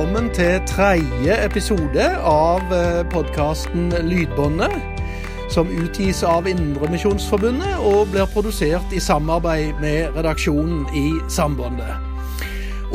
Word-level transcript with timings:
velkommen 0.00 0.30
til 0.32 0.62
tredje 0.64 1.34
episode 1.44 2.04
av 2.24 2.62
podkasten 3.12 3.90
Lydbåndet, 4.08 4.72
som 5.52 5.68
utgis 5.68 6.22
av 6.24 6.48
Indremisjonsforbundet 6.48 7.82
og 7.84 8.08
blir 8.14 8.30
produsert 8.32 8.94
i 8.96 9.02
samarbeid 9.04 9.76
med 9.82 10.16
redaksjonen 10.16 10.86
i 10.96 11.04
Sambandet. 11.28 12.00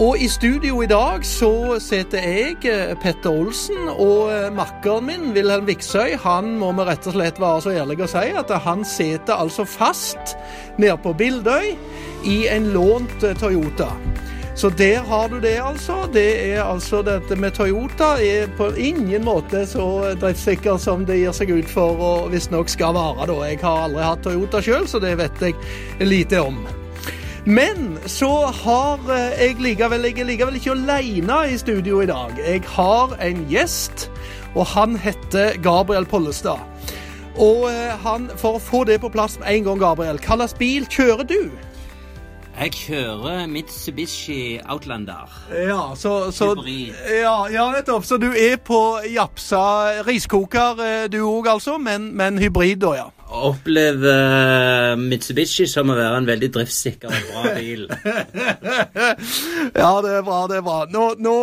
Og 0.02 0.18
i 0.18 0.26
studio 0.26 0.82
i 0.82 0.90
dag 0.90 1.22
så 1.30 1.78
sitter 1.78 2.26
jeg, 2.26 2.98
Petter 3.06 3.30
Olsen, 3.30 3.86
og 3.94 4.34
makkeren 4.58 5.06
min, 5.06 5.30
Wilhelm 5.38 5.70
Viksøy, 5.70 6.18
han 6.26 6.56
må 6.58 6.74
vi 6.74 6.90
rett 6.90 7.06
og 7.06 7.20
slett 7.20 7.38
være 7.38 7.68
så 7.68 7.78
ærlige 7.84 8.10
å 8.10 8.14
si 8.16 8.34
at 8.34 8.58
han 8.66 8.82
sitter 8.82 9.38
altså 9.38 9.70
fast 9.70 10.40
nede 10.82 10.98
på 11.06 11.14
Bildøy 11.14 11.76
i 12.26 12.48
en 12.50 12.72
lånt 12.74 13.30
Toyota. 13.38 13.94
Så 14.56 14.70
der 14.70 15.04
har 15.04 15.28
du 15.30 15.40
det, 15.44 15.58
altså. 15.60 16.06
Det 16.14 16.54
er 16.54 16.62
altså 16.64 17.02
Dette 17.04 17.36
med 17.36 17.52
Toyota 17.58 18.14
er 18.24 18.48
på 18.56 18.70
ingen 18.80 19.26
måte 19.28 19.66
så 19.68 20.16
driftssikker 20.16 20.78
som 20.80 21.04
det 21.06 21.18
gir 21.20 21.36
seg 21.36 21.52
ut 21.52 21.68
for 21.68 22.00
og 22.00 22.32
visstnok 22.32 22.72
skal 22.72 22.96
være. 22.96 23.28
da. 23.28 23.36
Jeg 23.50 23.60
har 23.60 23.84
aldri 23.90 24.06
hatt 24.08 24.24
Toyota 24.24 24.62
sjøl, 24.64 24.88
så 24.88 25.04
det 25.04 25.18
vet 25.20 25.44
jeg 25.44 26.08
lite 26.08 26.40
om. 26.40 26.64
Men 27.46 28.00
så 28.08 28.48
har 28.64 29.04
jeg 29.38 29.60
likevel 29.60 30.08
Jeg 30.08 30.20
er 30.24 30.32
likevel 30.32 30.56
ikke 30.56 30.72
alene 30.72 31.42
i 31.52 31.60
studio 31.60 32.00
i 32.02 32.08
dag. 32.08 32.40
Jeg 32.40 32.64
har 32.78 33.20
en 33.20 33.46
gjest, 33.52 34.10
og 34.56 34.66
han 34.72 34.96
heter 34.96 35.60
Gabriel 35.62 36.08
Pollestad. 36.08 36.64
Og 37.36 37.68
han, 38.08 38.32
For 38.40 38.56
å 38.56 38.64
få 38.64 38.86
det 38.88 39.02
på 39.04 39.12
plass 39.12 39.36
med 39.40 39.52
en 39.52 39.64
gang, 39.68 39.80
Gabriel, 39.84 40.18
hvilken 40.18 40.60
bil 40.60 40.88
kjører 40.88 41.28
du? 41.28 41.52
Jeg 42.56 42.72
kjører 42.72 43.48
Mitsubishi 43.52 44.60
Outlander. 44.64 45.28
Ja, 45.52 45.96
så, 45.96 46.32
så 46.32 46.54
Ja, 46.64 47.48
ja, 47.52 47.66
nettopp. 47.74 48.06
Så 48.08 48.16
du 48.18 48.30
er 48.32 48.56
på 48.64 48.80
Japsa 49.12 50.04
riskoker, 50.08 50.80
du 51.12 51.18
òg 51.28 51.50
altså, 51.52 51.76
men, 51.78 52.14
men 52.16 52.40
hybrid, 52.40 52.80
da, 52.80 52.94
ja. 52.96 53.10
Opplever 53.26 54.96
Mitsubishi 55.02 55.68
som 55.68 55.92
å 55.92 55.98
være 55.98 56.22
en 56.22 56.30
veldig 56.30 56.50
driftssikker 56.56 57.12
og 57.12 57.28
bra 57.34 57.56
bil. 57.58 57.90
ja, 59.82 59.92
det 60.06 60.14
er 60.16 60.24
bra, 60.24 60.40
det 60.48 60.62
er 60.62 60.64
bra. 60.64 60.78
Nå, 60.94 61.10
nå 61.20 61.36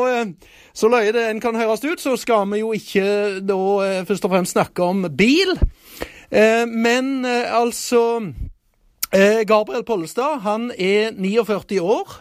så 0.73 0.89
løye 0.89 1.13
det 1.13 1.27
en 1.29 1.43
kan 1.45 1.59
høres 1.61 1.85
ut, 1.85 2.01
så 2.01 2.17
skal 2.17 2.47
vi 2.55 2.63
jo 2.63 2.73
ikke 2.73 3.43
da 3.45 3.59
først 4.09 4.25
og 4.25 4.33
fremst 4.33 4.57
snakke 4.57 4.89
om 4.89 5.05
bil. 5.13 5.53
Men 6.33 7.27
altså 7.29 8.23
Gabriel 9.47 9.85
Pollestad 9.85 10.41
han 10.47 10.71
er 10.73 11.13
49 11.13 11.81
år. 11.85 12.19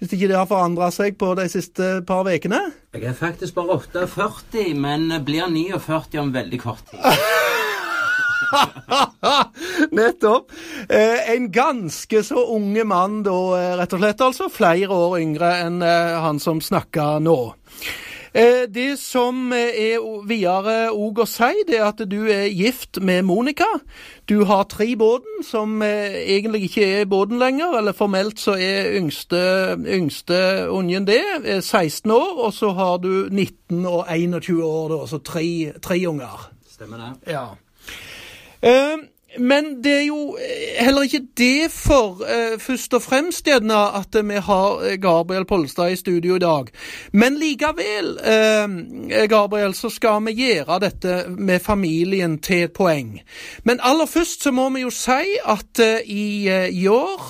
Hvis 0.00 0.14
ikke 0.16 0.30
det 0.30 0.38
har 0.38 0.48
forandra 0.48 0.86
seg 0.94 1.18
på 1.20 1.34
de 1.36 1.44
siste 1.52 1.90
par 2.08 2.24
ukene? 2.24 2.62
Jeg 2.96 3.04
er 3.10 3.16
faktisk 3.18 3.58
bare 3.58 3.76
48, 3.82 4.70
men 4.72 5.10
blir 5.26 5.44
49 5.52 6.16
om 6.22 6.32
veldig 6.32 6.60
kort 6.62 6.80
tid. 6.88 7.04
Nettopp. 9.98 10.52
Eh, 10.88 11.30
en 11.34 11.50
ganske 11.52 12.22
så 12.24 12.46
unge 12.56 12.84
mann 12.88 13.20
da, 13.26 13.36
rett 13.76 13.92
og 13.92 14.00
slett. 14.00 14.24
altså. 14.24 14.48
Flere 14.48 14.88
år 14.88 15.18
yngre 15.20 15.52
enn 15.66 15.82
eh, 15.84 16.16
han 16.24 16.40
som 16.40 16.64
snakker 16.64 17.20
nå. 17.20 17.36
Eh, 18.34 18.66
det 18.70 18.98
som 19.02 19.52
er 19.52 19.98
videre 20.28 20.76
òg 20.94 21.22
å 21.24 21.26
si, 21.26 21.64
det 21.66 21.80
er 21.80 21.88
at 21.88 22.02
du 22.06 22.20
er 22.30 22.46
gift 22.54 23.00
med 23.02 23.24
Monica. 23.26 23.66
Du 24.30 24.44
har 24.46 24.68
tre 24.70 24.92
båten, 24.96 25.42
som 25.46 25.82
egentlig 25.82 26.68
ikke 26.68 26.86
er 27.00 27.10
båten 27.10 27.40
lenger. 27.42 27.74
Eller 27.80 27.96
formelt 27.96 28.38
så 28.38 28.54
er 28.54 28.92
yngste, 29.00 29.40
yngste 29.82 30.68
ungen 30.70 31.08
det, 31.08 31.22
16 31.64 32.10
år. 32.14 32.36
Og 32.46 32.54
så 32.54 32.70
har 32.78 32.98
du 33.02 33.26
19 33.30 33.86
og 33.86 34.06
21 34.06 34.62
år, 34.62 34.88
da, 34.94 35.00
altså 35.00 35.18
tre, 35.18 35.46
tre 35.82 35.98
unger. 36.06 36.50
Stemmer 36.70 37.02
det. 37.02 37.34
Ja. 37.34 37.48
Eh, 38.62 38.98
men 39.38 39.82
det 39.84 39.92
er 39.92 40.06
jo 40.08 40.36
heller 40.80 41.02
ikke 41.06 41.22
det 41.38 41.70
for 41.70 42.24
eh, 42.26 42.56
først 42.58 42.94
og 42.94 43.02
fremst 43.02 43.46
gjerne 43.46 43.78
at 44.00 44.16
vi 44.26 44.40
har 44.42 44.96
Gabriel 45.02 45.46
Pollestad 45.46 45.92
i 45.92 45.96
studio 45.96 46.34
i 46.34 46.42
dag. 46.42 46.66
Men 47.12 47.38
likevel, 47.38 48.10
eh, 48.18 49.28
Gabriel, 49.30 49.74
så 49.74 49.88
skal 49.88 50.24
vi 50.26 50.34
gjøre 50.34 50.80
dette 50.82 51.24
med 51.28 51.60
familien 51.60 52.38
til 52.38 52.66
et 52.66 52.72
poeng. 52.74 53.20
Men 53.64 53.80
aller 53.82 54.06
først 54.06 54.42
så 54.42 54.50
må 54.50 54.68
vi 54.74 54.82
jo 54.82 54.90
si 54.90 55.36
at 55.44 55.78
eh, 55.78 56.02
i, 56.10 56.50
i 56.70 56.86
år, 56.88 57.20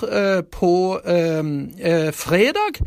på 0.52 1.00
fredag 2.12 2.78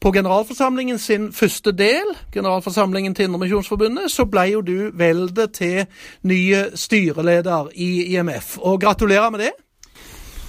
på 0.00 0.12
generalforsamlingen 0.12 0.98
sin 0.98 1.32
første 1.32 1.72
del, 1.72 2.12
generalforsamlingen 2.32 3.14
til 3.14 3.28
Indremisjonsforbundet, 3.28 4.10
så 4.12 4.26
ble 4.28 4.44
jo 4.52 4.60
du 4.60 4.90
veldet 4.94 5.52
til 5.56 5.86
nye 6.22 6.64
styreleder 6.74 7.70
i 7.74 7.90
IMF. 8.14 8.58
Og 8.58 8.80
gratulerer 8.80 9.30
med 9.30 9.46
det. 9.46 9.52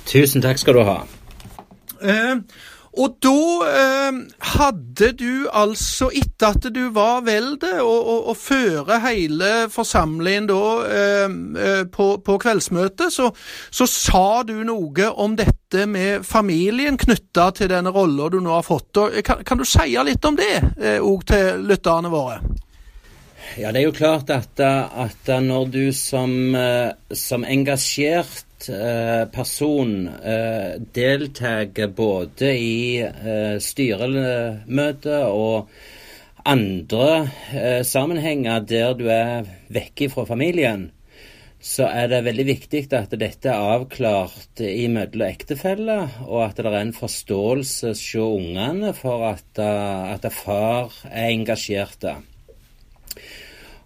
Tusen 0.08 0.44
takk 0.44 0.60
skal 0.60 0.78
du 0.78 0.84
ha. 0.88 0.98
Eh, 2.02 2.36
og 2.98 3.18
da 3.22 3.40
eh, 3.70 4.18
hadde 4.56 5.12
du 5.20 5.48
altså, 5.54 6.10
etter 6.10 6.56
at 6.56 6.68
du 6.74 6.82
var 6.96 7.22
veldet, 7.28 7.80
og, 7.84 7.98
og, 7.98 8.30
og 8.32 8.38
føre 8.40 9.00
hele 9.06 9.52
forsamlingen 9.74 10.50
da 10.50 10.62
eh, 10.90 11.36
på, 11.94 12.10
på, 12.26 12.38
kveldsmøtet, 12.42 13.14
så, 13.14 13.30
så, 13.70 13.88
sa 13.88 14.44
du 14.48 14.56
noe 14.66 15.12
om 15.14 15.36
dette 15.38 15.86
med 15.90 16.26
familien 16.26 16.98
knytta 16.98 17.52
til 17.58 17.72
denne 17.72 17.94
rolla 17.94 18.32
du 18.34 18.40
nå 18.42 18.56
har 18.56 18.66
fått. 18.66 18.90
Og, 18.98 19.20
kan, 19.26 19.44
kan, 19.46 19.62
du 19.62 19.68
si 19.68 19.94
litt 19.94 20.26
om 20.26 20.40
det 20.40 20.56
òg 20.98 21.22
eh, 21.22 21.28
til 21.28 21.68
lytterne 21.70 22.14
våre? 22.14 22.42
Ja, 23.58 23.72
det 23.72 23.80
er 23.80 23.86
jo 23.88 23.96
klart 23.96 24.30
at, 24.34 24.60
at 24.60 25.30
når 25.42 25.70
du 25.72 25.84
som, 25.96 26.34
som 27.16 27.46
engasjert 27.48 28.47
person 29.32 30.08
eh, 30.08 30.80
deltar 30.94 31.88
både 31.96 32.52
i 32.58 33.00
eh, 33.04 33.58
styremøte 33.62 35.20
og 35.30 35.70
andre 36.48 37.10
eh, 37.54 37.82
sammenhenger 37.84 38.66
der 38.66 38.94
du 38.98 39.08
er 39.12 39.48
vekke 39.70 40.10
fra 40.10 40.26
familien, 40.26 40.92
så 41.60 41.88
er 41.90 42.08
det 42.12 42.24
veldig 42.26 42.46
viktig 42.48 42.84
at 42.94 43.14
dette 43.18 43.50
er 43.50 43.74
avklart 43.76 44.62
imellom 44.62 45.28
ektefeller, 45.28 46.22
og 46.28 46.46
at 46.48 46.58
det 46.62 46.72
er 46.72 46.80
en 46.82 46.96
forståelse 46.96 47.94
hos 47.94 48.06
ungene 48.22 48.94
for 48.98 49.26
at, 49.34 49.60
at 49.60 50.28
far 50.34 50.94
er 51.10 51.34
engasjert. 51.34 52.06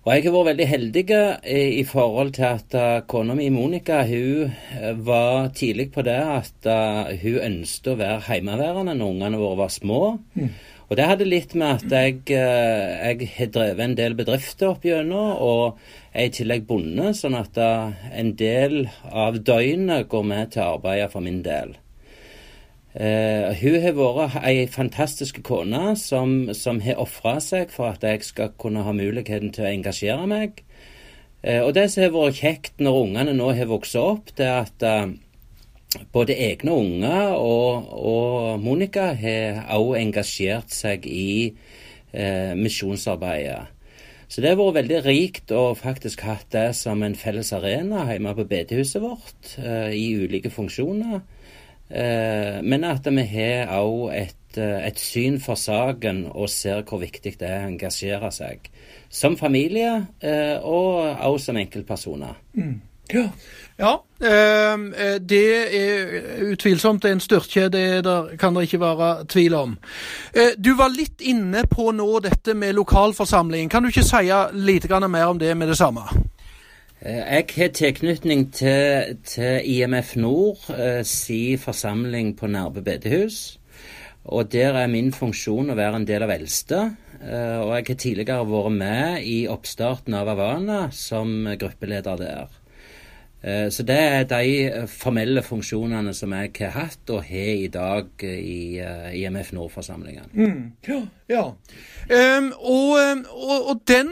Og 0.01 0.09
jeg 0.16 0.23
har 0.25 0.33
vært 0.33 0.48
veldig 0.48 0.65
heldig 0.65 1.03
i 1.77 1.83
forhold 1.86 2.31
til 2.33 2.45
at 2.48 2.74
uh, 2.74 3.03
kona 3.06 3.36
mi 3.38 3.51
Monica 3.53 4.00
hun 4.09 4.50
uh, 4.50 4.95
var 4.98 5.51
tidlig 5.53 5.92
på 5.94 6.01
det 6.07 6.18
at 6.18 6.69
hun 7.21 7.38
ønsket 7.45 7.92
å 7.92 8.00
være 8.00 8.24
hjemmeværende 8.25 8.95
når 8.98 9.12
ungene 9.13 9.42
våre 9.44 9.59
var 9.59 9.74
små. 9.75 10.00
Mm. 10.33 10.50
Og 10.89 10.98
det 10.98 11.06
hadde 11.07 11.27
litt 11.30 11.53
med 11.56 11.86
at 11.86 11.94
jeg, 11.94 12.18
jeg 12.33 13.30
har 13.38 13.51
drevet 13.53 13.86
en 13.86 13.94
del 13.95 14.18
bedrifter 14.18 14.74
opp 14.74 14.83
gjennom, 14.83 15.38
og 15.39 15.77
er 16.12 16.27
i 16.27 16.33
tillegg 16.36 16.65
bonde, 16.68 17.13
sånn 17.15 17.38
at 17.39 17.56
en 17.62 18.33
del 18.36 18.81
av 19.07 19.39
døgnet 19.39 20.09
går 20.12 20.27
med 20.33 20.51
til 20.51 20.65
å 20.65 20.74
arbeide 20.74 21.07
for 21.13 21.24
min 21.24 21.39
del. 21.45 21.77
Uh, 22.92 23.56
hun 23.56 23.78
har 23.80 23.94
vært 23.96 24.34
ei 24.44 24.66
fantastisk 24.68 25.38
kone 25.48 25.94
som, 25.96 26.50
som 26.52 26.82
har 26.84 27.00
ofra 27.00 27.38
seg 27.40 27.72
for 27.72 27.88
at 27.94 28.04
jeg 28.04 28.26
skal 28.28 28.52
kunne 28.60 28.84
ha 28.84 28.92
muligheten 28.92 29.54
til 29.56 29.64
å 29.64 29.70
engasjere 29.70 30.28
meg. 30.28 30.60
Uh, 31.40 31.64
og 31.64 31.72
det 31.78 31.88
som 31.94 32.04
har 32.04 32.12
vært 32.12 32.42
kjekt 32.42 32.84
når 32.84 33.00
ungene 33.06 33.38
nå 33.38 33.54
har 33.56 33.72
vokst 33.72 33.96
opp, 33.96 34.34
det 34.36 34.50
er 34.50 34.66
at 34.66 34.84
uh, 34.84 36.02
både 36.12 36.36
egne 36.36 36.76
unger 36.84 37.38
og, 37.38 37.88
og 37.96 38.60
Monica 38.60 39.14
har 39.16 39.64
også 39.78 40.00
engasjert 40.02 40.76
seg 40.76 41.08
i 41.08 41.54
misjonsarbeidet. 42.12 43.70
Så 44.28 44.42
det 44.44 44.50
har 44.50 44.58
vært 44.60 44.82
veldig 44.82 44.98
rikt 45.06 45.52
å 45.56 45.70
faktisk 45.80 46.26
hatt 46.28 46.50
det 46.52 46.74
som 46.76 47.00
en 47.08 47.16
felles 47.16 47.54
arena 47.56 48.04
hjemme 48.10 48.34
på 48.36 48.44
bedehuset 48.50 49.00
vårt, 49.00 49.54
i 49.96 50.10
ulike 50.20 50.52
funksjoner. 50.52 51.22
Eh, 51.94 52.62
men 52.64 52.84
at 52.88 53.08
vi 53.12 53.24
har 53.34 53.72
òg 53.82 54.14
et, 54.16 54.58
eh, 54.58 54.86
et, 54.88 55.00
syn 55.00 55.40
for 55.44 55.60
saken 55.60 56.26
og 56.32 56.50
ser 56.50 56.86
hvor 56.88 57.02
viktig 57.02 57.36
det 57.40 57.50
er 57.50 57.66
å 57.66 57.72
engasjere 57.72 58.32
seg. 58.32 58.70
Som 59.10 59.36
familie 59.38 60.06
eh, 60.24 60.56
og 60.64 61.20
òg 61.20 61.40
som 61.44 61.60
enkeltpersoner. 61.60 62.40
Mm. 62.56 62.80
Ja, 63.12 63.26
ja 63.76 63.98
det 65.20 65.48
er 65.76 66.12
utvilsomt 66.54 67.04
en 67.10 67.20
styrke, 67.20 67.66
det 67.74 68.06
der 68.06 68.30
kan 68.40 68.56
det 68.56 68.70
ikke 68.70 68.80
være 68.80 69.10
tvil 69.28 69.56
om. 69.58 69.74
Du 70.56 70.70
var 70.80 70.94
litt 70.96 71.20
inne 71.20 71.66
på 71.68 71.90
nå 71.92 72.08
dette 72.24 72.56
med 72.56 72.78
lokalforsamling. 72.78 73.68
Kan 73.74 73.84
du 73.84 73.90
ikke 73.92 74.06
si 74.08 74.32
litt 74.54 74.88
mer 75.10 75.28
om 75.28 75.42
det 75.42 75.58
med 75.58 75.74
det 75.74 75.78
samme? 75.82 76.08
Eh, 77.01 77.18
jeg 77.18 77.45
har 77.56 77.71
tilknytning 77.74 78.51
til, 78.53 79.18
til, 79.25 79.62
IMF 79.65 80.15
Nord, 80.21 80.68
eh, 80.77 81.01
si 81.07 81.57
forsamling 81.57 82.36
på 82.38 82.48
Nærbø 82.48 82.83
bedehus. 82.86 83.59
Og 84.25 84.51
der 84.53 84.77
er 84.77 84.88
min 84.88 85.09
funksjon 85.13 85.74
å 85.74 85.75
være 85.75 85.98
en 85.98 86.06
del 86.06 86.21
av 86.21 86.30
eldste. 86.30 86.81
Og 87.21 87.71
jeg 87.75 87.86
har 87.88 87.98
tidligere 88.01 88.45
vært 88.50 88.74
med 88.74 89.25
i 89.30 89.48
oppstarten 89.50 90.13
av 90.18 90.30
Havana 90.30 90.80
som 90.94 91.45
gruppeleder 91.57 92.18
der. 92.18 92.62
Eh, 93.44 93.69
så 93.74 93.83
det 93.83 93.97
er 93.97 94.25
de 94.30 94.50
eh, 94.68 94.83
formelle 94.86 95.42
funksjonene 95.42 96.13
som 96.13 96.33
jeg 96.38 96.51
har 96.59 96.75
hatt 96.75 97.09
og 97.09 97.24
har 97.25 97.56
i 97.63 97.69
dag 97.74 98.25
i 98.27 98.77
eh, 98.77 99.07
IMF 99.18 99.50
Nord-forsamlingen. 99.57 100.30
Mm. 100.33 101.07
Ja. 101.31 101.51
Um, 102.12 102.54
og, 102.60 103.00
og, 103.31 103.69
og 103.69 103.81
den 103.88 104.07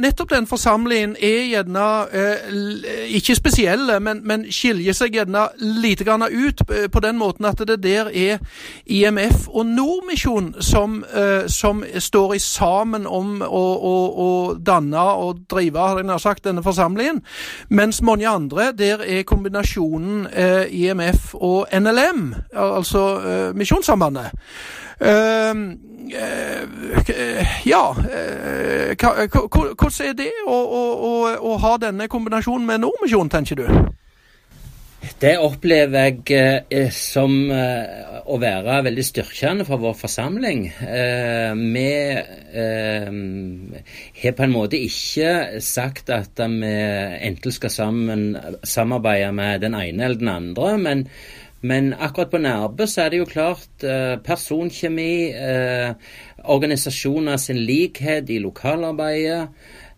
nettopp 0.00 0.30
den 0.30 0.46
forsamlingen 0.46 1.16
er 1.20 1.42
gjerne 1.50 1.80
uh, 2.08 3.08
ikke 3.12 3.34
spesielle, 3.36 3.98
men, 4.00 4.22
men, 4.24 4.46
skiljer 4.48 4.96
seg 4.96 5.18
gjerne 5.18 5.42
lite 5.60 6.06
grann 6.06 6.22
ut 6.22 6.62
på 6.64 7.02
den 7.04 7.18
måten 7.18 7.44
at 7.44 7.60
det 7.68 7.76
der 7.84 8.08
er 8.08 8.38
IMF 8.86 9.48
og 9.48 9.66
Nordmisjon 9.66 10.54
som, 10.64 11.02
uh, 11.12 11.44
som 11.50 11.84
står 11.98 12.34
i 12.38 12.40
sammen 12.40 13.04
om 13.06 13.42
å, 13.42 13.64
å, 13.74 13.94
å 14.24 14.30
danne 14.56 15.04
og 15.26 15.44
drive 15.50 15.82
har 15.82 16.00
jeg 16.00 16.08
nær 16.08 16.22
sagt, 16.22 16.46
denne 16.46 16.64
forsamlingen, 16.64 17.20
mens 17.68 18.00
mange 18.06 18.28
andre 18.28 18.70
der 18.72 19.04
er 19.04 19.28
kombinasjonen 19.28 20.24
uh, 20.30 20.64
IMF 20.72 21.34
og 21.34 21.66
NLM, 21.74 22.34
altså 22.54 23.06
eh, 23.20 23.54
Misjonssambandet. 23.56 24.32
Ehm, 25.00 25.78
eh, 26.08 27.46
ja 27.68 27.90
eh, 27.92 28.96
Hvordan 28.96 30.06
er 30.08 30.14
det 30.16 30.30
å, 30.48 31.56
ha 31.60 31.76
denne 31.82 32.08
kombinasjonen 32.08 32.64
med 32.64 32.80
Nordmisjonen, 32.80 33.30
tenker 33.30 33.60
du? 33.60 33.66
Det 35.20 35.36
opplever 35.38 36.08
jeg 36.08 36.64
eh, 36.72 36.88
som 36.92 37.34
eh, 37.52 38.22
å 38.26 38.38
være 38.40 38.80
veldig 38.88 39.04
styrkende 39.06 39.66
for 39.68 39.80
vår 39.80 39.94
forsamling. 40.00 40.64
Eh, 40.82 41.52
vi 41.60 41.86
eh, 42.16 43.06
har 44.22 44.36
på 44.36 44.46
en 44.46 44.54
måte 44.56 44.80
ikke 44.80 45.60
sagt 45.64 46.10
at 46.10 46.40
vi 46.40 46.72
enten 47.28 47.54
skal 47.54 47.72
sammen, 47.72 48.28
samarbeide 48.64 49.30
med 49.36 49.62
den 49.64 49.78
ene 49.78 50.08
eller 50.08 50.24
den 50.24 50.32
andre, 50.32 50.76
men, 50.80 51.06
men 51.62 51.94
akkurat 51.94 52.30
på 52.30 52.42
Nærbø 52.42 52.86
så 52.90 53.06
er 53.06 53.12
det 53.12 53.22
jo 53.22 53.28
klart 53.30 53.84
eh, 53.84 54.16
personkjemi, 54.22 55.12
eh, 55.32 55.94
organisasjoner 56.44 57.40
sin 57.40 57.58
likhet 57.66 58.30
i 58.30 58.38
lokalarbeidet 58.38 59.48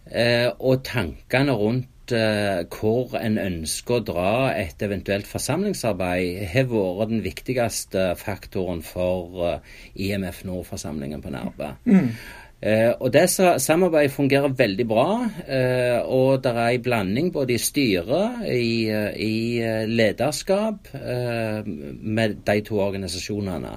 og 0.08 0.78
tankene 0.88 1.52
rundt 1.52 1.98
uh, 2.12 2.64
hvor 2.72 3.16
en 3.20 3.38
ønsker 3.40 3.98
å 3.98 4.04
dra 4.04 4.32
et 4.56 4.82
eventuelt 4.84 5.28
forsamlingsarbeid, 5.28 6.42
har 6.52 6.68
vært 6.70 7.12
den 7.12 7.24
viktigste 7.24 8.10
faktoren 8.20 8.82
for 8.86 9.42
uh, 9.42 9.80
IMF 9.94 10.44
Nord-forsamlingen 10.48 11.24
på 11.24 11.32
Nærbø. 11.34 11.72
Mm. 11.88 12.12
Uh, 12.58 12.90
og 12.98 13.12
Det 13.14 13.28
samarbeidet 13.30 14.12
fungerer 14.12 14.54
veldig 14.58 14.86
bra. 14.88 15.08
Eh, 15.46 15.98
og 16.02 16.42
det 16.42 16.50
er 16.50 16.68
en 16.68 16.82
blanding 16.82 17.32
både 17.32 17.54
i 17.54 17.58
styret, 17.62 18.42
i, 18.50 18.90
uh, 18.90 19.12
i 19.14 19.60
lederskap, 19.86 20.90
med 20.92 22.34
de 22.46 22.60
to 22.66 22.80
organisasjonene. 22.82 23.76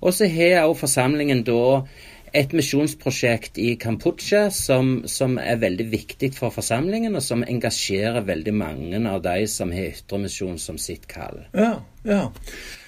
Og 0.00 0.14
så 0.14 0.28
har 0.28 0.62
også 0.62 0.86
forsamlingen 0.86 1.42
da 1.42 1.82
et 2.34 2.54
misjonsprosjekt 2.54 3.58
i 3.62 3.74
Kampuche 3.80 4.48
som, 4.54 4.94
som, 5.10 5.36
er 5.38 5.60
veldig 5.62 5.86
viktig 5.92 6.32
for 6.34 6.54
forsamlingen, 6.54 7.14
og 7.14 7.22
som 7.22 7.44
engasjerer 7.46 8.26
veldig 8.26 8.54
mange 8.54 9.02
av 9.10 9.22
de 9.24 9.46
som 9.50 9.72
har 9.74 9.92
ytremisjon 9.92 10.58
som 10.58 10.80
sitt 10.80 11.06
kall. 11.10 11.44
Ja, 11.54 11.76
ja. 12.06 12.24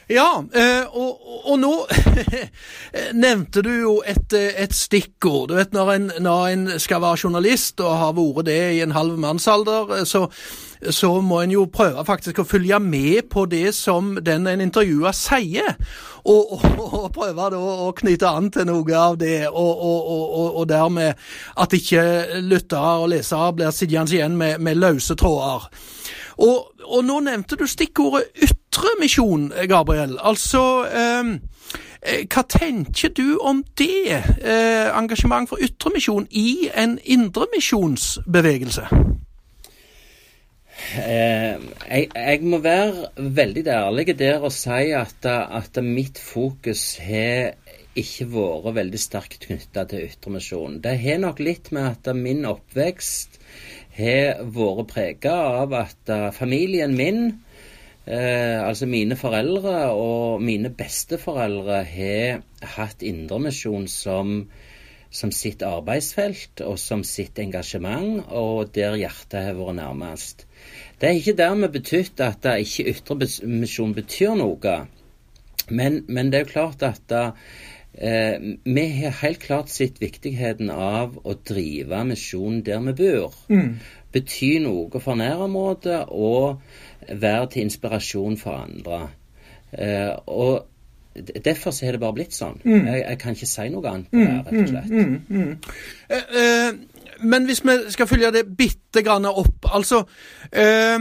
Ja, 0.07 0.45
eh, 0.55 0.85
og, 0.95 1.19
og 1.51 1.57
nå 1.59 1.73
nevnte 3.25 3.63
du 3.67 3.73
jo 3.73 3.95
et, 4.07 4.31
et, 4.33 4.75
stikkord. 4.75 5.49
Du 5.51 5.57
vet, 5.59 5.73
når 5.75 5.89
en, 5.97 6.11
når 6.23 6.45
en, 6.53 6.67
skal 6.79 7.03
være 7.03 7.25
journalist 7.25 7.83
og 7.83 7.97
har 7.99 8.13
vært 8.15 8.47
det 8.47 8.61
i 8.77 8.85
en 8.85 8.95
halv 8.95 9.17
mannsalder, 9.19 10.05
så, 10.07 10.29
så 10.95 11.11
må 11.19 11.41
en 11.43 11.57
jo 11.57 11.65
prøve 11.75 12.05
faktisk 12.07 12.39
å 12.39 12.47
følge 12.47 12.79
med 12.79 13.27
på 13.33 13.49
det 13.51 13.73
som 13.75 14.15
den 14.23 14.47
en 14.47 14.63
intervjuer 14.63 15.17
sier. 15.17 15.75
Og, 16.23 16.55
og, 16.55 16.95
og 17.01 17.09
prøve 17.15 17.49
da 17.51 17.59
å 17.59 17.91
knytte 17.99 18.31
an 18.31 18.53
til 18.55 18.69
noe 18.71 19.01
av 19.01 19.19
det, 19.19 19.49
og, 19.51 20.63
dermed 20.71 21.19
at 21.59 21.75
ikke 21.75 22.07
lyttere 22.47 22.95
og 23.03 23.11
lesere 23.11 23.51
blir 23.59 23.75
sittende 23.75 24.15
igjen 24.21 24.39
med, 24.39 24.63
med 24.63 24.79
løse 24.79 25.19
tråder. 25.19 25.67
Og, 26.47 26.71
nå 27.03 27.19
nevnte 27.25 27.59
du 27.59 27.67
stikkordet 27.67 28.55
ytremisjon, 28.77 29.53
Gabriel. 29.69 30.19
Altså 30.21 30.63
ehm, 30.93 31.37
eh, 32.03 32.25
hva 32.29 32.45
tenker 32.49 33.13
du 33.17 33.39
om 33.41 33.65
det? 33.79 34.23
Eh, 34.43 34.89
engasjement 34.93 35.49
for 35.49 35.63
ytremisjon 35.63 36.27
i 36.31 36.69
en 36.75 36.99
indremisjonsbevegelse? 37.03 38.89
Eh, 41.01 41.57
jeg, 41.89 42.09
jeg, 42.15 42.43
må 42.43 42.61
være 42.61 43.09
veldig 43.17 43.65
ærlig 43.67 44.19
der 44.19 44.45
og 44.45 44.53
si 44.53 44.93
at, 44.93 45.25
at 45.25 45.81
mitt 45.83 46.21
fokus 46.21 46.99
har 47.01 47.57
ikke 47.97 48.29
vært 48.29 48.77
veldig 48.77 49.01
sterkt 49.01 49.41
knytta 49.47 49.87
til 49.89 50.05
ytremisjon. 50.11 50.83
Det 50.85 50.99
har 51.01 51.23
nok 51.23 51.41
litt 51.41 51.73
med 51.73 51.95
at 51.95 52.13
min 52.17 52.45
oppvekst 52.45 53.41
har 53.97 54.45
vært 54.53 54.91
prega 54.93 55.33
av 55.63 55.73
at 55.79 56.13
uh, 56.13 56.29
familien 56.37 56.93
min, 56.99 57.39
uh, 58.09 58.67
altså 58.67 58.89
mine 58.91 59.19
foreldre 59.19 59.91
og 59.93 60.43
mine 60.43 60.71
besteforeldre, 60.75 61.83
har 61.85 62.43
hatt 62.77 63.05
Indremisjon 63.07 63.87
som, 63.91 64.35
som 65.11 65.35
sitt 65.35 65.63
arbeidsfelt 65.67 66.65
og 66.67 66.79
som 66.83 67.05
sitt 67.07 67.39
engasjement, 67.43 68.25
og 68.31 68.73
der 68.75 68.99
hjertet 69.01 69.51
har 69.51 69.59
vært 69.59 69.81
nærmest. 69.81 70.47
Det 71.01 71.11
er 71.11 71.21
ikke 71.21 71.39
dermed 71.39 71.75
betydd 71.75 72.21
at 72.25 72.47
ikke 72.57 72.91
ytremisjon 72.95 73.97
betyr 73.97 74.37
noe, 74.39 74.77
men, 75.67 76.05
men, 76.07 76.31
det 76.31 76.39
er 76.39 76.45
jo 76.47 76.55
klart 76.55 76.85
at 76.87 77.11
Eh, 77.99 78.41
vi 78.65 79.03
har 79.03 79.11
helt 79.11 79.41
klart 79.41 79.71
sett 79.73 80.03
viktigheten 80.03 80.69
av 80.71 81.15
å 81.25 81.35
drive 81.49 82.03
misjonen 82.05 82.61
der 82.67 82.83
vi 82.91 82.93
bor. 82.99 83.39
Mm. 83.49 83.79
Bety 84.17 84.57
noe 84.65 85.03
for 85.03 85.19
nærområdet 85.19 86.07
og 86.09 86.63
være 87.09 87.51
til 87.53 87.67
inspirasjon 87.67 88.41
for 88.41 88.65
andre. 88.65 89.03
Eh, 89.77 90.15
og 90.27 90.67
Derfor 91.45 91.85
har 91.85 91.93
det 91.93 92.01
bare 92.01 92.13
blitt 92.13 92.35
sånn. 92.37 92.59
Mm. 92.65 92.87
Jeg, 92.91 93.05
jeg, 93.09 93.19
kan 93.23 93.37
ikke 93.37 93.47
si 93.49 93.69
noe 93.73 93.89
annet 93.89 94.11
på 94.13 94.21
det, 94.21 94.35
rett 94.35 94.51
og 94.51 94.59
mm, 94.59 94.67
slett. 94.69 94.91
Mm, 94.91 95.15
mm, 95.29 95.55
eh, 96.13 96.35
eh, 96.43 97.07
men 97.25 97.47
hvis 97.49 97.63
vi 97.65 97.77
skal 97.95 98.11
følge 98.11 98.33
det 98.35 98.43
bitte 98.59 99.01
grann 99.01 99.25
opp 99.25 99.65
Altså 99.73 100.03
Eh, 100.53 100.99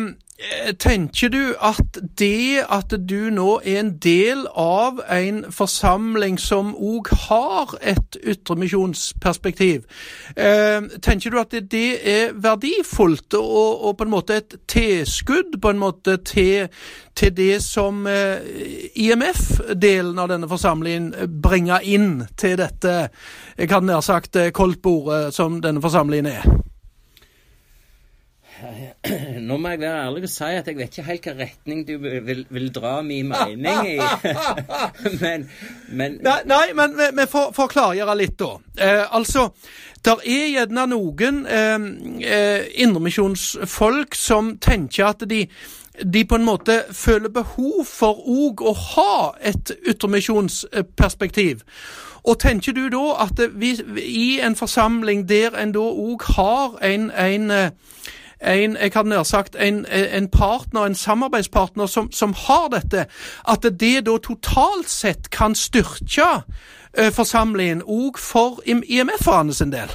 tenker 0.79 1.29
du 1.31 1.55
at 1.63 1.97
det 2.19 2.65
at 2.67 2.91
du 3.09 3.29
nå 3.31 3.61
er 3.63 3.79
en 3.79 3.93
del 4.03 4.41
av 4.51 4.99
en 5.11 5.45
forsamling 5.51 6.35
som 6.41 6.73
òg 6.75 7.07
har 7.27 7.71
et 7.79 8.17
ytremisjonsperspektiv, 8.19 9.85
eh, 10.35 10.81
tenker 11.01 11.31
du 11.31 11.39
at 11.39 11.55
det 11.71 11.87
er 12.03 12.35
verdifullt 12.35 13.37
og, 13.39 13.95
på 13.97 14.03
en 14.03 14.11
måte 14.11 14.41
et 14.41 14.57
tilskudd 14.67 15.55
på 15.61 15.71
en 15.71 15.79
måte 15.79 16.17
til, 16.17 16.67
til 17.15 17.35
det 17.37 17.63
som 17.63 18.03
eh, 18.07 18.91
IMF-delen 18.91 20.19
av 20.19 20.33
denne 20.33 20.51
forsamlingen 20.51 21.13
bringer 21.41 21.79
inn 21.79 22.25
til 22.35 22.59
dette, 22.59 23.09
jeg 23.55 23.71
hadde 23.71 23.87
nær 23.87 24.03
sagt, 24.03 24.35
koldtbordet 24.51 25.31
som 25.33 25.61
denne 25.63 25.83
forsamlingen 25.83 26.33
er? 26.35 26.64
Nå 29.47 29.57
må 29.57 29.73
jeg 29.73 29.81
være 29.81 30.03
ærlig 30.07 30.23
og 30.27 30.31
si 30.31 30.49
at 30.57 30.67
jeg 30.67 30.77
vet 30.77 30.97
ikke 30.97 31.07
helt 31.07 31.25
hvilken 31.25 31.39
retning 31.41 31.83
du 31.87 31.93
vil, 32.01 32.45
vil 32.49 32.69
dra 32.73 32.99
min 33.05 33.29
mening 33.31 33.89
i. 33.89 33.97
men, 35.23 35.49
men, 35.89 36.19
Nei, 36.25 36.39
nei 36.49 36.65
men 36.77 36.97
vi 36.97 37.27
får 37.31 37.71
klargjøre 37.71 38.17
litt, 38.19 38.37
da. 38.39 38.51
Eh, 38.81 39.05
altså, 39.15 39.49
der 40.05 40.21
er 40.25 40.51
gjerne 40.53 40.85
noen 40.91 41.41
eh, 41.45 41.87
eh, 42.25 42.67
indremisjonsfolk 42.85 44.17
som 44.17 44.55
tenker 44.61 45.11
at 45.13 45.27
de 45.29 45.45
de 45.95 46.25
på 46.27 46.35
en 46.35 46.43
måte 46.43 46.73
føler 46.91 47.31
behov 47.31 47.85
for 47.87 48.19
òg 48.27 48.59
å 48.67 48.73
ha 48.75 49.13
et 49.39 49.71
yttermisjonsperspektiv. 49.87 51.61
Og 52.27 52.39
tenker 52.41 52.75
du 52.75 52.89
da 52.91 53.03
at 53.23 53.39
vi, 53.55 53.75
i 54.03 54.41
en 54.43 54.57
forsamling 54.59 55.23
der 55.29 55.55
en 55.55 55.71
da 55.71 55.85
òg 55.85 56.25
har 56.35 56.75
en, 56.83 57.11
en 57.15 57.71
en, 58.45 58.77
jeg 58.81 58.91
hadde 58.93 59.09
nær 59.09 59.23
sagt, 59.23 59.55
en, 59.59 59.85
en, 59.85 60.27
partner, 60.27 60.85
en 60.85 60.95
samarbeidspartner 60.95 61.89
som, 61.91 62.11
som, 62.11 62.33
har 62.45 62.69
dette, 62.73 63.05
at 63.47 63.67
det 63.79 64.05
da 64.05 64.17
totalt 64.21 64.89
sett 64.89 65.29
kan 65.33 65.55
styrke 65.55 66.29
uh, 66.41 67.09
forsamlingen 67.13 67.81
òg 67.81 68.19
for 68.21 68.61
IMF-erne 68.65 69.53
sin 69.53 69.73
del? 69.73 69.91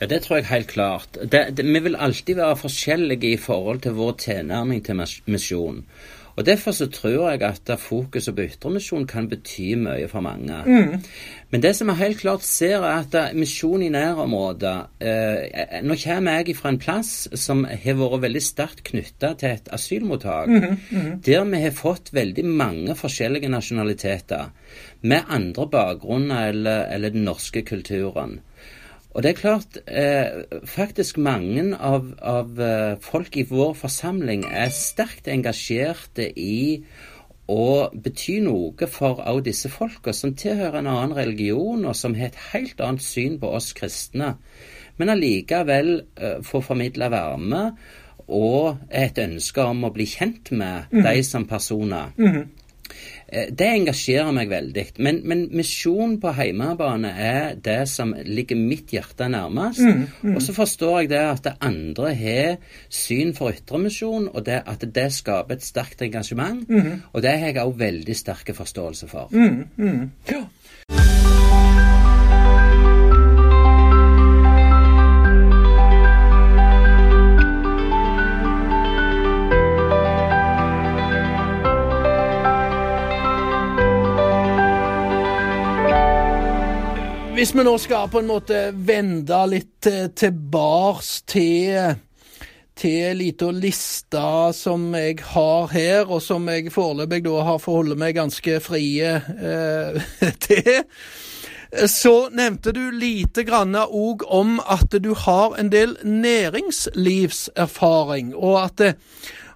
Ja, 0.00 0.06
Det 0.06 0.22
tror 0.22 0.36
jeg 0.36 0.50
helt 0.50 0.66
klart. 0.66 1.18
Det, 1.32 1.56
det, 1.56 1.64
vi 1.64 1.80
vil 1.80 1.96
alltid 1.96 2.36
være 2.36 2.56
forskjellige 2.56 3.32
i 3.32 3.40
forhold 3.40 3.80
til 3.80 3.96
vår 3.96 4.12
tilnærming 4.12 4.84
til 4.84 5.00
misjon. 5.26 5.84
Og 6.36 6.46
Derfor 6.46 6.74
så 6.74 6.86
tror 6.90 7.30
jeg 7.30 7.42
at 7.46 7.70
fokuset 7.78 8.34
på 8.34 8.46
ytremisjon 8.48 9.06
kan 9.06 9.28
bety 9.30 9.74
mye 9.78 10.08
for 10.10 10.24
mange. 10.24 10.56
Mm. 10.66 11.02
Men 11.50 11.62
det 11.62 11.76
som 11.76 11.88
jeg 11.92 12.00
helt 12.00 12.18
klart 12.18 12.42
ser, 12.42 12.82
er 12.82 13.04
at 13.04 13.36
misjon 13.38 13.82
i 13.82 13.90
nærområdet 13.94 14.74
eh, 15.00 15.82
Nå 15.86 15.94
kommer 16.02 16.40
jeg 16.40 16.56
fra 16.58 16.72
en 16.72 16.80
plass 16.82 17.12
som 17.38 17.62
har 17.64 17.98
vært 18.00 18.24
veldig 18.26 18.42
sterkt 18.42 18.82
knytta 18.90 19.34
til 19.38 19.54
et 19.54 19.70
asylmottak, 19.72 20.50
Mm-hmm. 20.54 21.20
der 21.26 21.44
vi 21.44 21.60
har 21.62 21.72
fått 21.74 22.10
veldig 22.14 22.44
mange 22.44 22.94
forskjellige 22.96 23.48
nasjonaliteter 23.48 24.50
med 25.02 25.28
andre 25.28 25.66
bakgrunner 25.70 26.48
eller, 26.48 26.84
eller 26.94 27.14
den 27.14 27.24
norske 27.24 27.62
kulturen. 27.62 28.40
Og 29.14 29.22
det 29.22 29.30
er 29.30 29.38
klart, 29.38 29.76
eh, 29.86 30.42
faktisk 30.66 31.18
mange 31.22 31.76
av, 31.78 32.08
av 32.18 32.60
eh, 32.60 32.96
folk 33.00 33.36
i 33.38 33.46
vår 33.46 33.76
forsamling 33.78 34.42
er 34.50 34.72
sterkt 34.74 35.30
engasjerte 35.30 36.32
i 36.34 36.82
å 37.46 37.90
bety 37.94 38.40
noe 38.42 38.88
for 38.90 39.20
også 39.20 39.44
disse 39.46 39.70
folka 39.70 40.14
som 40.16 40.34
tilhører 40.34 40.80
en 40.80 40.90
annen 40.90 41.14
religion, 41.16 41.84
og 41.84 41.94
som 41.94 42.16
har 42.18 42.32
et 42.32 42.40
helt 42.50 42.80
annet 42.82 43.04
syn 43.04 43.38
på 43.38 43.52
oss 43.54 43.70
kristne. 43.76 44.34
Men 44.98 45.14
allikevel 45.14 45.94
eh, 46.18 46.40
få 46.42 46.62
formidla 46.64 47.10
varme 47.14 47.64
og 48.24 48.82
et 48.88 49.18
ønske 49.20 49.62
om 49.62 49.86
å 49.86 49.92
bli 49.94 50.06
kjent 50.08 50.50
med 50.56 50.90
de 50.90 51.16
som 51.26 51.46
personer. 51.46 52.14
Eh, 52.18 52.63
Det 53.34 53.66
engasjerer 53.66 54.30
meg 54.36 54.50
veldig. 54.52 54.84
Men, 55.02 55.20
men 55.28 55.44
misjon 55.56 56.16
på 56.22 56.32
heimebane 56.36 57.10
er 57.10 57.56
det 57.64 57.80
som 57.90 58.14
ligger 58.14 58.58
mitt 58.60 58.94
hjerte 58.94 59.28
nærmest. 59.32 59.82
Og 60.34 60.40
så 60.44 60.54
forstår 60.56 61.00
jeg 61.00 61.12
det 61.14 61.22
at 61.32 61.44
det 61.48 61.54
andre 61.66 62.14
har 62.14 62.56
syn 62.88 63.34
for 63.34 63.50
ytremisjon, 63.54 64.28
og 64.32 64.46
det 64.46 64.60
at 64.70 64.86
det 64.94 65.08
skaper 65.12 65.58
et 65.58 65.66
sterkt 65.66 66.04
engasjement. 66.06 66.62
Og 67.12 67.22
det 67.24 67.34
har 67.38 67.50
jeg 67.50 67.62
òg 67.64 67.78
veldig 67.80 68.16
sterke 68.16 68.54
forståelse 68.54 69.10
for. 69.10 69.34
Ja. 70.30 70.44
Hvis 87.44 87.52
vi 87.52 87.60
nå 87.60 87.74
skal 87.76 88.06
på 88.08 88.22
en 88.22 88.28
måte 88.30 88.56
vende 88.88 89.36
litt 89.52 89.84
eh, 89.90 90.06
tilbake 90.16 91.04
til 91.28 91.98
til 92.72 93.02
en 93.10 93.18
liten 93.18 93.58
liste 93.60 94.22
som 94.56 94.86
jeg 94.96 95.18
har 95.34 95.66
her, 95.74 96.08
og 96.08 96.22
som 96.24 96.48
jeg 96.48 96.72
foreløpig 96.72 97.20
da 97.26 97.42
har 97.44 97.60
forholdt 97.60 98.00
meg 98.00 98.16
ganske 98.16 98.54
frie 98.64 99.10
eh, 99.20 100.00
til. 100.46 100.88
Så 101.84 102.32
nevnte 102.32 102.72
du 102.72 102.88
lite 102.96 103.44
grann 103.44 103.76
òg 103.76 104.24
om 104.24 104.56
at 104.64 104.96
du 105.04 105.12
har 105.26 105.52
en 105.60 105.68
del 105.68 106.00
næringslivserfaring, 106.00 108.32
og 108.32 108.56
at, 108.64 108.72
det- 108.80 108.96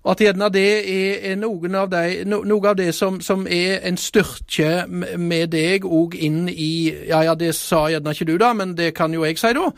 at 0.08 0.22
gjerne 0.22 0.48
det 0.52 0.68
er, 0.88 1.34
noen 1.36 1.74
av 1.76 1.90
de, 1.92 2.22
no, 2.28 2.40
noe 2.48 2.70
av 2.70 2.78
det 2.78 2.92
som, 2.96 3.18
som 3.24 3.46
er 3.50 3.82
en 3.88 3.98
styrke 4.00 4.86
med 4.88 5.50
deg 5.52 5.84
òg 5.84 6.16
inn 6.16 6.46
i 6.48 6.70
Ja, 7.08 7.22
ja, 7.26 7.34
det 7.38 7.54
sa 7.58 7.86
gjerne 7.92 8.14
ikke 8.14 8.28
du, 8.28 8.36
da, 8.40 8.52
men 8.56 8.76
det 8.78 8.94
kan 8.96 9.12
jo 9.14 9.26
jeg 9.26 9.40
si, 9.40 9.52
da. 9.56 9.68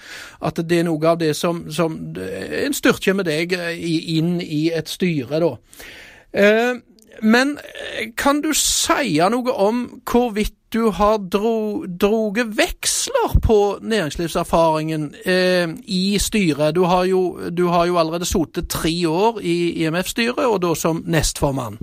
At 0.46 0.60
det 0.62 0.82
er 0.82 0.86
noe 0.86 1.10
av 1.10 1.18
det 1.22 1.32
som, 1.38 1.64
som 1.72 1.98
en 2.14 2.76
styrke 2.76 3.14
med 3.16 3.26
deg 3.30 3.56
eh, 3.58 3.82
inn 4.16 4.38
i 4.44 4.68
et 4.74 4.90
styre, 4.90 5.42
da. 5.42 5.52
Eh, 6.30 6.78
men 7.22 7.56
eh, 7.58 8.10
kan 8.16 8.40
du 8.44 8.52
si 8.56 9.18
noe 9.32 9.56
om 9.66 9.84
hvorvidt 10.06 10.59
du 10.72 10.90
har 10.94 11.18
dro, 11.18 12.30
veksler 12.34 13.40
på 13.42 13.78
næringslivserfaringen 13.82 15.14
eh, 15.24 15.68
i 15.86 16.18
styret? 16.18 16.74
Du 16.74 16.84
har 16.86 17.04
jo, 17.10 17.50
du 17.50 17.66
har 17.68 17.86
jo 17.90 17.98
allerede 17.98 18.28
sittet 18.28 18.68
tre 18.70 18.92
år 19.08 19.40
i 19.42 19.56
IMF-styret, 19.82 20.46
og 20.46 20.60
da 20.62 20.74
som 20.78 21.02
nestformann. 21.06 21.80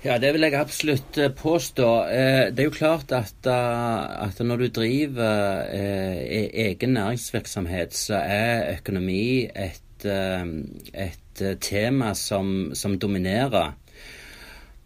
Ja, 0.00 0.16
det 0.16 0.30
vil 0.32 0.46
jeg 0.46 0.56
absolutt 0.56 1.18
eh, 1.20 1.28
påstå. 1.36 1.88
Eh, 2.08 2.46
Det 2.54 2.62
er 2.62 2.68
jo 2.70 2.76
klart 2.78 3.12
at, 3.12 3.34
eh, 3.44 4.24
at 4.24 4.38
når 4.40 4.56
du 4.56 4.68
driver 4.68 5.66
e- 5.68 6.50
egen 6.70 6.94
næringsvirksomhet, 6.96 7.94
så 7.94 8.16
er 8.16 8.78
økonomi 8.78 9.44
et, 9.44 10.06
et 10.06 11.42
tema 11.60 12.14
som, 12.14 12.70
som 12.74 12.96
dominerer. 12.98 13.74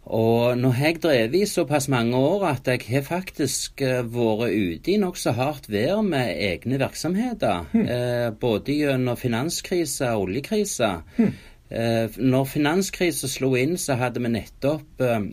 Og 0.05 0.57
nå 0.59 0.69
har 0.77 0.91
jeg 0.91 0.99
drevet 1.01 1.35
i 1.39 1.47
såpass 1.49 1.87
mange 1.89 2.17
år 2.17 2.43
at 2.51 2.67
jeg 2.69 2.83
har 2.91 3.05
faktisk 3.07 3.81
eh, 3.81 4.03
vært 4.05 4.53
ute 4.53 4.91
i 4.93 4.99
nokså 5.01 5.33
hardt 5.33 5.65
vær 5.73 6.03
med 6.05 6.35
egne 6.45 6.77
virksomheter. 6.81 7.65
Eh, 7.73 8.29
både 8.29 8.75
gjennom 8.77 9.17
finanskrise 9.17 10.11
og 10.13 10.27
oljekrise. 10.27 10.91
Eh, 11.17 12.19
når 12.21 12.45
finanskrisen 12.45 13.31
slo 13.31 13.55
inn, 13.57 13.73
så 13.81 13.97
hadde 13.97 14.21
vi 14.21 14.29
nettopp 14.35 15.01
eh, 15.01 15.25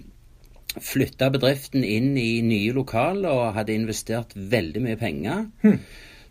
flytta 0.81 1.29
bedriften 1.35 1.85
inn 1.85 2.14
i 2.17 2.41
nye 2.41 2.73
lokaler 2.73 3.29
og 3.29 3.59
hadde 3.59 3.76
investert 3.76 4.33
veldig 4.33 4.87
mye 4.87 4.97
penger. 5.00 5.45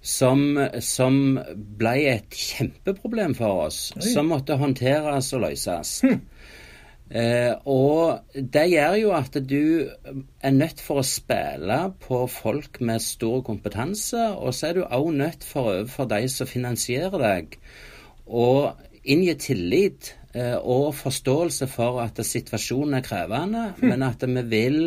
Som, 0.01 0.57
som 0.81 1.37
ble 1.77 1.91
et 2.09 2.33
kjempeproblem 2.33 3.35
for 3.37 3.67
oss, 3.67 3.91
som 4.01 4.31
måtte 4.33 4.57
håndteres 4.57 5.29
og 5.37 5.43
løses. 5.43 5.99
Eh, 7.11 7.51
og 7.67 8.21
det 8.33 8.69
gjør 8.71 8.93
jo 9.01 9.09
at 9.17 9.35
du 9.43 9.89
er 10.39 10.53
nødt 10.55 10.79
for 10.79 11.01
å 11.01 11.07
spille 11.07 11.79
på 11.99 12.21
folk 12.31 12.79
med 12.87 13.03
stor 13.03 13.41
kompetanse, 13.43 14.29
og 14.31 14.55
så 14.55 14.69
er 14.69 14.79
du 14.79 14.85
òg 14.85 15.09
nødt 15.19 15.43
for 15.43 15.73
overfor 15.73 16.07
de 16.13 16.21
som 16.31 16.47
finansierer 16.47 17.25
deg, 17.25 17.57
å 18.31 18.47
inngi 19.03 19.35
tillit 19.43 20.13
eh, 20.37 20.55
og 20.55 20.93
forståelse 20.95 21.67
for 21.71 21.99
at 22.05 22.21
situasjonen 22.23 23.01
er 23.01 23.05
krevende, 23.05 23.65
men 23.83 24.07
at 24.07 24.23
vi 24.23 24.45
vil 24.53 24.81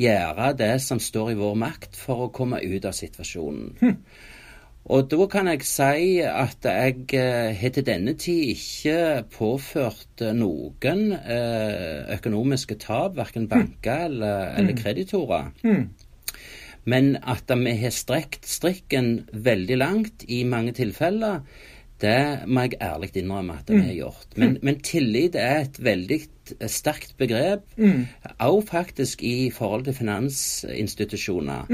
gjøre 0.00 0.52
det 0.56 0.74
som 0.80 1.02
står 1.02 1.34
i 1.34 1.40
vår 1.42 1.60
makt 1.60 1.98
for 1.98 2.24
å 2.24 2.32
komme 2.32 2.62
ut 2.62 2.88
av 2.88 2.96
situasjonen. 2.96 3.96
Og 4.88 5.10
da 5.12 5.26
kan 5.28 5.48
jeg 5.50 5.64
si 5.68 6.20
at 6.24 6.64
jeg 6.64 7.02
eh, 7.14 7.50
har 7.56 7.72
til 7.74 7.84
denne 7.86 8.14
tid 8.18 8.54
ikke 8.54 9.24
påført 9.34 10.24
eh, 10.24 10.32
noen 10.34 11.02
eh, 11.20 12.08
økonomiske 12.16 12.78
tap, 12.80 13.18
verken 13.18 13.48
banker 13.50 14.06
eller, 14.08 14.54
eller 14.56 14.78
kreditorer. 14.78 15.52
Men 16.88 17.10
at 17.28 17.52
vi 17.60 17.74
har 17.82 17.92
strekt 17.92 18.48
strikken 18.48 19.28
veldig 19.32 19.76
langt 19.78 20.24
i 20.28 20.42
mange 20.48 20.72
tilfeller, 20.72 21.44
det 22.00 22.48
må 22.48 22.66
jeg 22.66 22.78
ærlig 22.82 23.10
innrømme 23.20 23.58
at 23.60 23.70
vi 23.70 23.80
har 23.80 23.96
gjort. 23.96 24.36
Men, 24.36 24.58
men 24.62 24.80
tillit 24.84 25.36
er 25.38 25.64
et 25.64 25.80
veldig 25.84 26.20
sterkt 26.66 27.14
begrep, 27.20 27.66
også 28.38 28.66
faktisk 28.70 29.22
i 29.22 29.50
forhold 29.54 29.84
til 29.86 29.94
finansinstitusjoner. 29.94 31.70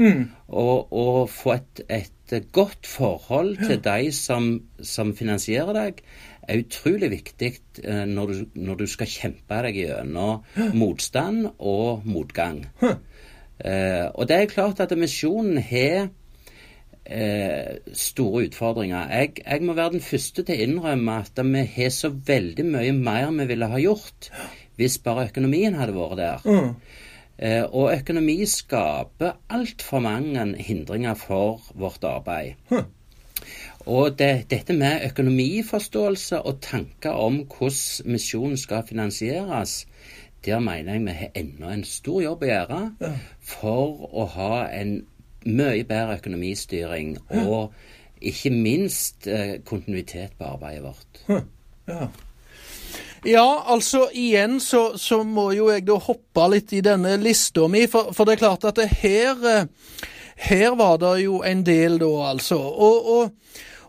Og 0.47 0.93
å 0.93 1.25
få 1.31 1.55
et, 1.57 1.81
et 1.89 2.37
godt 2.51 2.87
forhold 2.87 3.55
til 3.63 3.79
de 3.83 4.11
som, 4.11 4.51
som 4.83 5.15
finansierer 5.15 5.73
deg, 5.77 6.03
er 6.47 6.63
utrolig 6.63 7.09
viktig 7.11 7.51
eh, 7.83 8.05
når, 8.07 8.27
du, 8.31 8.61
når 8.67 8.83
du 8.83 8.85
skal 8.87 9.09
kjempe 9.11 9.63
deg 9.67 9.81
gjennom 9.81 10.43
motstand 10.77 11.49
og 11.57 12.05
motgang. 12.07 12.63
Uh, 13.57 14.13
og 14.13 14.27
det 14.29 14.35
er 14.37 14.51
klart 14.51 14.83
at 14.83 14.91
misjonen 14.93 15.57
har 15.57 16.11
eh, 17.09 17.79
store 17.93 18.45
utfordringer. 18.47 19.09
Jeg, 19.11 19.33
jeg 19.45 19.65
må 19.65 19.75
være 19.77 19.97
den 19.97 20.05
første 20.05 20.43
til 20.43 20.55
å 20.55 20.67
innrømme 20.67 21.19
at 21.23 21.43
vi 21.43 21.65
har 21.75 21.91
så 21.95 22.11
veldig 22.11 22.65
mye 22.67 22.95
mer 22.95 23.31
vi 23.39 23.49
ville 23.51 23.71
ha 23.71 23.81
gjort 23.81 24.31
hvis 24.77 24.99
bare 25.01 25.27
økonomien 25.31 25.77
hadde 25.77 25.95
vært 25.95 26.19
der. 26.19 26.73
Eh, 27.37 27.63
og 27.63 27.93
økonomi 27.93 28.39
skaper 28.49 29.37
altfor 29.53 30.01
mange 30.05 30.45
hindringer 30.61 31.17
for 31.17 31.61
vårt 31.73 32.05
arbeid. 32.05 32.55
Og 33.87 34.17
det, 34.19 34.49
dette 34.51 34.73
med 34.73 35.05
økonomiforståelse 35.11 36.41
og 36.41 36.61
tanker 36.61 37.11
om 37.15 37.43
hvordan 37.45 38.11
misjonen 38.11 38.57
skal 38.57 38.83
finansieres, 38.87 39.85
der 40.45 40.59
mener 40.59 40.93
jeg 40.93 41.05
vi 41.05 41.13
har 41.21 41.29
ennå 41.35 41.69
en 41.71 41.85
stor 41.87 42.21
jobb 42.21 42.43
å 42.43 42.49
gjøre 42.49 42.81
for 43.41 44.09
å 44.11 44.25
ha 44.33 44.51
en 44.75 44.99
mye 45.45 45.83
bedre 45.87 46.17
økonomistyring 46.17 47.17
og 47.45 47.73
ikke 48.21 48.49
minst 48.49 49.27
eh, 49.29 49.59
kontinuitet 49.65 50.33
på 50.37 50.47
arbeidet 50.55 50.83
vårt. 50.83 51.21
Ja. 51.87 52.07
Ja, 53.25 53.47
altså 53.73 54.07
igjen 54.13 54.59
så, 54.63 54.97
så 54.97 55.23
må 55.23 55.49
jo 55.51 55.69
jeg 55.73 55.87
da 55.87 55.97
hoppe 55.99 56.45
litt 56.53 56.71
i 56.77 56.83
denne 56.85 57.15
lista 57.19 57.65
mi, 57.67 57.85
for, 57.91 58.13
for 58.15 58.27
det 58.27 58.37
er 58.37 58.43
klart 58.43 58.67
at 58.69 58.77
det 58.79 58.89
her, 59.01 59.41
eh, 59.49 60.03
her 60.49 60.75
var 60.79 60.99
det 61.01 61.15
jo 61.23 61.41
en 61.45 61.65
del 61.65 61.97
da, 62.01 62.11
altså. 62.31 62.59
Og, 62.61 63.09
og, 63.17 63.33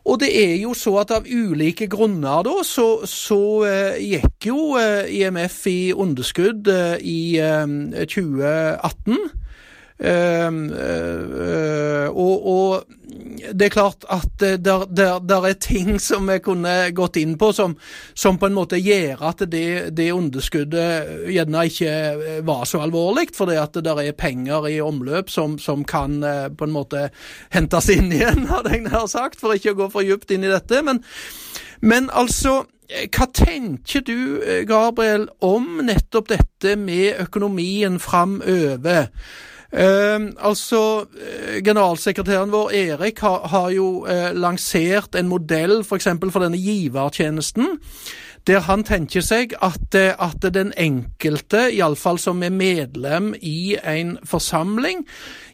Og 0.09 0.17
det 0.21 0.29
er 0.33 0.55
jo 0.57 0.73
så 0.73 0.95
at 1.03 1.11
av 1.13 1.27
ulike 1.29 1.85
grunner 1.91 2.45
da, 2.47 2.55
så, 2.65 3.03
så 3.05 3.41
eh, 3.69 3.99
gikk 4.01 4.47
jo 4.49 4.79
eh, 4.81 5.11
IMF 5.19 5.59
i 5.69 5.93
underskudd 5.93 6.71
eh, 6.73 6.97
i 7.05 7.21
2018. 8.09 9.19
og, 12.09 12.47
og 12.47 12.85
det 13.53 13.67
er 13.67 13.73
klart 13.73 14.05
at 14.11 14.31
det 14.41 14.65
der, 14.65 15.19
der, 15.19 15.47
er 15.49 15.57
ting 15.61 15.99
som 16.03 16.29
vi 16.31 16.39
kunne 16.43 16.91
gått 16.97 17.19
inn 17.21 17.37
på, 17.39 17.51
som, 17.53 17.77
som 18.15 18.39
på 18.39 18.49
en 18.49 18.57
måte 18.57 18.81
gjør 18.81 19.23
at 19.31 19.43
det, 19.51 19.91
det, 19.97 20.11
underskuddet 20.15 21.29
gjerne 21.33 21.65
ikke 21.71 22.43
var 22.47 22.65
så 22.69 22.83
alvorlig, 22.85 23.29
fordi 23.37 23.59
at 23.61 23.77
det 23.77 23.85
der 23.89 24.03
er 24.05 24.17
penger 24.19 24.69
i 24.71 24.79
omløp 24.85 25.31
som, 25.33 25.59
som 25.59 25.85
kan 25.89 26.23
eh, 26.23 26.49
på 26.51 26.69
en 26.69 26.75
måte 26.75 27.09
hentes 27.55 27.91
inn 27.95 28.13
igjen, 28.13 28.47
hadde 28.53 28.75
jeg 28.75 28.87
nær 28.89 29.07
sagt, 29.11 29.41
for 29.41 29.57
ikke 29.57 29.75
å 29.77 29.83
gå 29.85 29.93
for 29.95 30.07
djupt 30.07 30.35
inn 30.35 30.47
i 30.47 30.53
dette. 30.53 30.83
Men, 30.85 31.03
men 31.81 32.11
altså 32.11 32.63
hva 32.89 33.27
tenker 33.37 34.01
du, 34.01 34.41
Gabriel, 34.65 35.27
om 35.45 35.83
nettopp 35.85 36.31
dette 36.31 36.73
med 36.81 37.21
økonomien 37.27 37.99
framover? 38.01 39.11
Uh, 39.69 40.31
altså, 40.41 41.05
uh, 41.05 41.59
Generalsekretæren 41.65 42.53
vår 42.53 42.71
Erik 42.73 43.21
har, 43.21 43.49
har 43.53 43.69
jo 43.75 44.07
uh, 44.07 44.31
lansert 44.33 45.19
en 45.19 45.29
modell 45.29 45.83
f.eks. 45.85 46.09
For, 46.09 46.33
for 46.33 46.47
denne 46.47 46.61
givertjenesten, 46.61 47.77
der 48.49 48.65
han 48.65 48.85
tenker 48.87 49.25
seg 49.25 49.53
at, 49.65 49.95
eh, 49.99 50.15
at 50.17 50.45
den 50.55 50.71
enkelte, 50.81 51.67
iallfall 51.75 52.21
som 52.21 52.43
er 52.43 52.55
medlem 52.55 53.35
i 53.45 53.77
en 53.83 54.17
forsamling, 54.25 55.05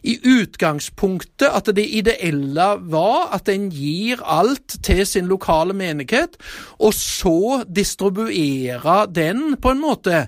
i 0.03 0.15
utgangspunktet 0.21 1.49
at 1.49 1.71
det 1.75 1.85
ideelle 1.99 2.69
var 2.91 3.33
at 3.35 3.49
en 3.51 3.67
gir 3.73 4.21
alt 4.23 4.77
til 4.85 5.03
sin 5.07 5.27
lokale 5.27 5.75
menighet, 5.75 6.37
og 6.79 6.93
så 6.95 7.63
distribuere 7.67 9.05
den 9.11 9.57
på 9.59 9.75
en 9.75 9.83
måte 9.83 10.27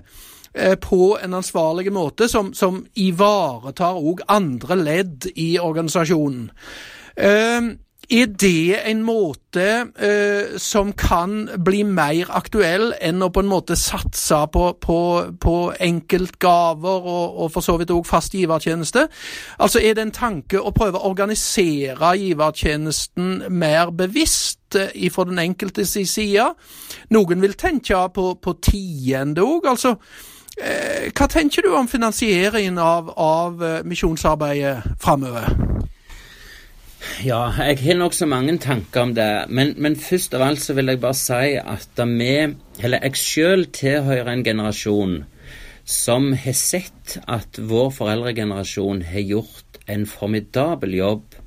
på 0.80 1.18
en 1.22 1.34
ansvarlig 1.38 1.92
måte 1.92 2.28
som, 2.28 2.52
som 2.56 2.80
ivaretar 2.98 3.98
òg 4.00 4.24
andre 4.32 4.78
ledd 4.80 5.28
i 5.36 5.52
organisasjonen. 5.62 6.48
Uh, 7.18 7.76
er 8.08 8.26
det 8.40 8.88
en 8.88 9.02
måte 9.04 9.64
uh, 9.84 10.56
som 10.56 10.92
kan 10.96 11.42
bli 11.64 11.82
mer 11.84 12.30
aktuell 12.32 12.94
enn 13.04 13.20
å 13.20 13.28
på 13.28 13.42
en 13.44 13.50
måte 13.50 13.76
satse 13.76 14.38
på, 14.52 14.62
på, 14.80 15.00
på 15.36 15.56
enkeltgaver 15.84 17.04
og, 17.04 17.42
og, 17.42 17.50
for 17.52 17.66
så 17.66 17.76
vidt 17.76 17.92
òg 17.92 18.08
fast 18.08 18.32
givertjeneste? 18.32 19.04
Altså 19.60 19.82
Er 19.84 19.98
det 19.98 20.06
en 20.06 20.14
tanke 20.16 20.56
å 20.56 20.72
prøve 20.72 20.96
å 20.96 21.10
organisere 21.10 22.14
givertjenesten 22.16 23.44
mer 23.50 23.92
bevisst 23.92 24.80
uh, 24.80 25.04
fra 25.12 25.28
den 25.28 25.44
enkeltes 25.44 25.92
side? 26.08 26.48
Noen 27.12 27.44
vil 27.44 27.60
tenke 27.60 28.00
på, 28.14 28.32
på 28.40 28.58
tiende 28.64 29.44
òg. 29.44 29.68
altså 29.68 29.98
Eh, 29.98 30.37
hva 30.58 31.26
tenker 31.30 31.62
du 31.62 31.72
om 31.76 31.88
finansieringen 31.88 32.78
av, 32.82 33.12
av 33.14 33.62
eh, 33.64 33.80
misjonsarbeidet 33.86 34.98
framover? 35.02 35.48
Ja, 37.22 37.48
jeg 37.62 37.78
har 37.84 37.98
nokså 37.98 38.26
mange 38.30 38.56
tanker 38.62 39.06
om 39.06 39.14
det. 39.14 39.46
Men, 39.48 39.74
men, 39.78 39.96
først 39.96 40.34
av 40.34 40.44
alt 40.46 40.62
så 40.62 40.74
vil 40.74 40.90
jeg 40.90 41.00
bare 41.02 41.18
si 41.18 41.54
at 41.58 42.02
vi, 42.10 42.32
eller 42.82 43.06
jeg 43.06 43.20
selv, 43.22 43.70
tilhører 43.74 44.32
en 44.32 44.44
generasjon 44.46 45.18
som 45.88 46.32
har 46.36 46.58
sett 46.58 47.16
at 47.26 47.58
vår 47.70 47.90
foreldregenerasjon 47.96 49.06
har 49.08 49.24
gjort 49.24 49.78
en 49.88 50.04
formidabel 50.06 50.98
jobb 50.98 51.38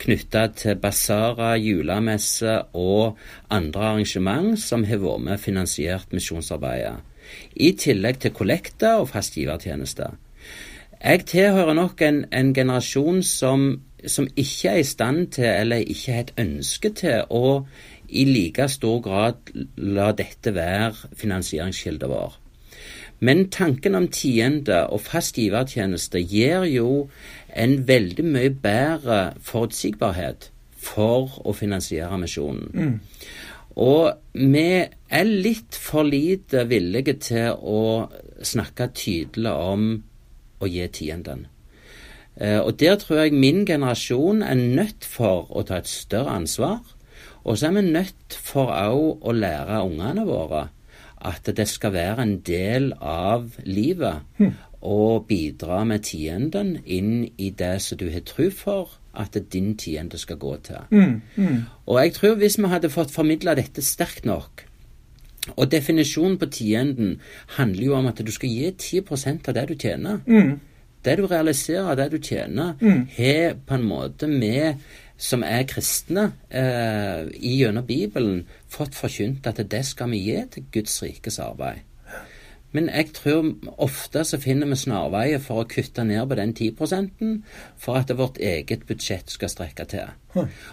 knytta 0.00 0.46
til 0.56 0.78
basarer, 0.80 1.58
julemesser 1.60 2.70
og 2.72 3.18
andre 3.52 3.90
arrangement 3.90 4.56
som 4.58 4.86
har 4.88 5.02
vært 5.02 5.26
med 5.26 5.42
finansiert 5.42 6.16
misjonsarbeidet 6.16 7.09
i 7.56 7.72
tillegg 7.72 8.20
til 8.22 8.34
kollekter 8.36 9.02
og 9.02 9.08
fastgivertjenester. 9.12 10.16
Jeg 11.00 11.24
tilhører 11.26 11.74
nok 11.74 12.02
en, 12.02 12.24
en 12.32 12.52
generasjon 12.54 13.22
som, 13.22 13.80
som, 14.06 14.28
ikke 14.36 14.68
er 14.68 14.82
i 14.82 14.84
stand 14.84 15.26
til, 15.36 15.48
eller 15.48 15.76
ikke 15.76 16.12
har 16.12 16.26
et 16.26 16.34
ønske 16.38 16.92
til, 16.92 17.24
å 17.30 17.64
i 18.10 18.26
like 18.26 18.66
stor 18.68 19.00
grad 19.00 19.52
la 19.76 20.10
dette 20.12 20.52
være 20.54 21.14
finansieringskilden 21.16 22.10
vår. 22.10 22.36
Men 23.20 23.48
tanken 23.52 23.94
om 23.94 24.08
tiende 24.08 24.86
og 24.88 25.02
fast 25.04 25.36
givertjeneste 25.36 26.22
gir 26.24 26.64
jo 26.68 27.08
en 27.56 27.76
veldig 27.88 28.24
mye 28.24 28.50
bedre 28.50 29.20
forutsigbarhet 29.44 30.50
for 30.80 31.40
å 31.44 31.52
finansiere 31.52 32.16
misjonen. 32.18 32.70
Mm. 32.72 33.00
Og 33.80 34.12
vi 34.34 34.66
er 34.84 35.30
litt 35.30 35.76
for 35.80 36.04
lite 36.04 36.66
villige 36.68 37.16
til 37.24 37.56
å 37.56 38.08
snakke 38.44 38.90
tydelig 38.96 39.52
om 39.52 39.86
å 40.60 40.68
gi 40.68 40.84
tienden. 40.92 41.46
Eh, 42.36 42.60
og 42.60 42.76
der 42.80 42.98
tror 43.00 43.24
jeg 43.24 43.36
min 43.36 43.64
generasjon 43.68 44.42
er 44.44 44.60
nødt 44.60 45.04
for 45.08 45.48
å 45.48 45.64
ta 45.66 45.80
et 45.80 45.88
større 45.88 46.36
ansvar. 46.36 46.80
Og 47.44 47.56
så 47.56 47.70
er 47.70 47.78
vi 47.78 47.86
nødt 47.88 48.36
for 48.36 48.72
òg 48.72 49.24
å 49.24 49.32
lære 49.32 49.80
ungene 49.86 50.26
våre 50.28 50.66
at 51.20 51.48
det 51.56 51.68
skal 51.68 51.92
være 51.92 52.24
en 52.24 52.38
del 52.44 52.92
av 53.00 53.56
livet 53.64 54.24
mm. 54.40 54.52
å 54.88 55.20
bidra 55.28 55.82
med 55.88 56.04
tienden 56.08 56.78
inn 56.84 57.26
i 57.36 57.50
det 57.56 57.76
som 57.84 58.00
du 58.00 58.08
har 58.12 58.24
tro 58.28 58.48
for, 58.52 58.96
at 59.14 59.36
din 59.52 59.76
tiende 59.76 60.18
skal 60.18 60.36
gå 60.36 60.56
til. 60.62 60.76
Mm, 60.90 61.20
mm. 61.36 61.56
Og 61.86 62.02
jeg 62.04 62.12
tror 62.12 62.34
hvis 62.34 62.58
vi 62.58 62.68
hadde 62.70 62.90
fått 62.90 63.10
formidla 63.10 63.54
dette 63.54 63.82
sterkt 63.82 64.24
nok 64.24 64.66
Og 65.56 65.70
definisjonen 65.72 66.36
på 66.38 66.46
tienden 66.46 67.20
handler 67.56 67.84
jo 67.84 67.94
om 67.96 68.06
at 68.06 68.18
du 68.26 68.30
skal 68.32 68.48
gi 68.48 69.00
10% 69.00 69.48
av 69.48 69.54
det 69.54 69.68
du 69.68 69.74
tjener. 69.74 70.18
Mm. 70.26 70.60
Det 71.04 71.16
du 71.18 71.26
realiserer, 71.26 71.94
det 71.96 72.10
du 72.12 72.18
tjener, 72.18 72.74
mm. 72.80 73.06
har 73.16 73.56
på 73.66 73.74
en 73.74 73.86
måte 73.88 74.28
vi 74.28 74.74
som 75.16 75.42
er 75.42 75.64
kristne 75.68 76.32
eh, 76.48 77.24
gjennom 77.40 77.86
Bibelen, 77.86 78.44
fått 78.68 78.94
forkynt 78.94 79.46
at 79.46 79.60
det 79.70 79.82
skal 79.86 80.10
vi 80.12 80.20
gi 80.28 80.44
til 80.52 80.68
Guds 80.72 81.02
rikes 81.02 81.38
arbeid. 81.38 81.80
Men 82.72 82.88
jeg 82.88 83.12
tror 83.14 83.48
ofte 83.82 84.22
så 84.24 84.38
finner 84.38 84.68
vi 84.70 84.78
snarveier 84.78 85.42
for 85.42 85.62
å 85.62 85.68
kutte 85.70 86.04
ned 86.06 86.28
på 86.30 86.38
den 86.38 86.52
10% 86.54 87.22
for 87.78 87.98
at 87.98 88.12
vårt 88.16 88.38
eget 88.38 88.86
budsjett 88.86 89.30
skal 89.30 89.50
strekke 89.50 89.86
til. 89.90 90.12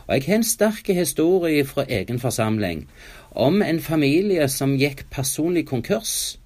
Og 0.05 0.13
jeg 0.13 0.27
har 0.27 0.35
en 0.35 0.45
sterk 0.45 0.91
historie 0.93 1.65
fra 1.65 1.87
egen 1.89 2.19
forsamling 2.19 2.85
om 3.31 3.61
en 3.61 3.81
familie 3.81 4.45
som 4.49 4.77
gikk 4.77 5.07
personlig 5.09 5.65
konkurs. 5.67 6.37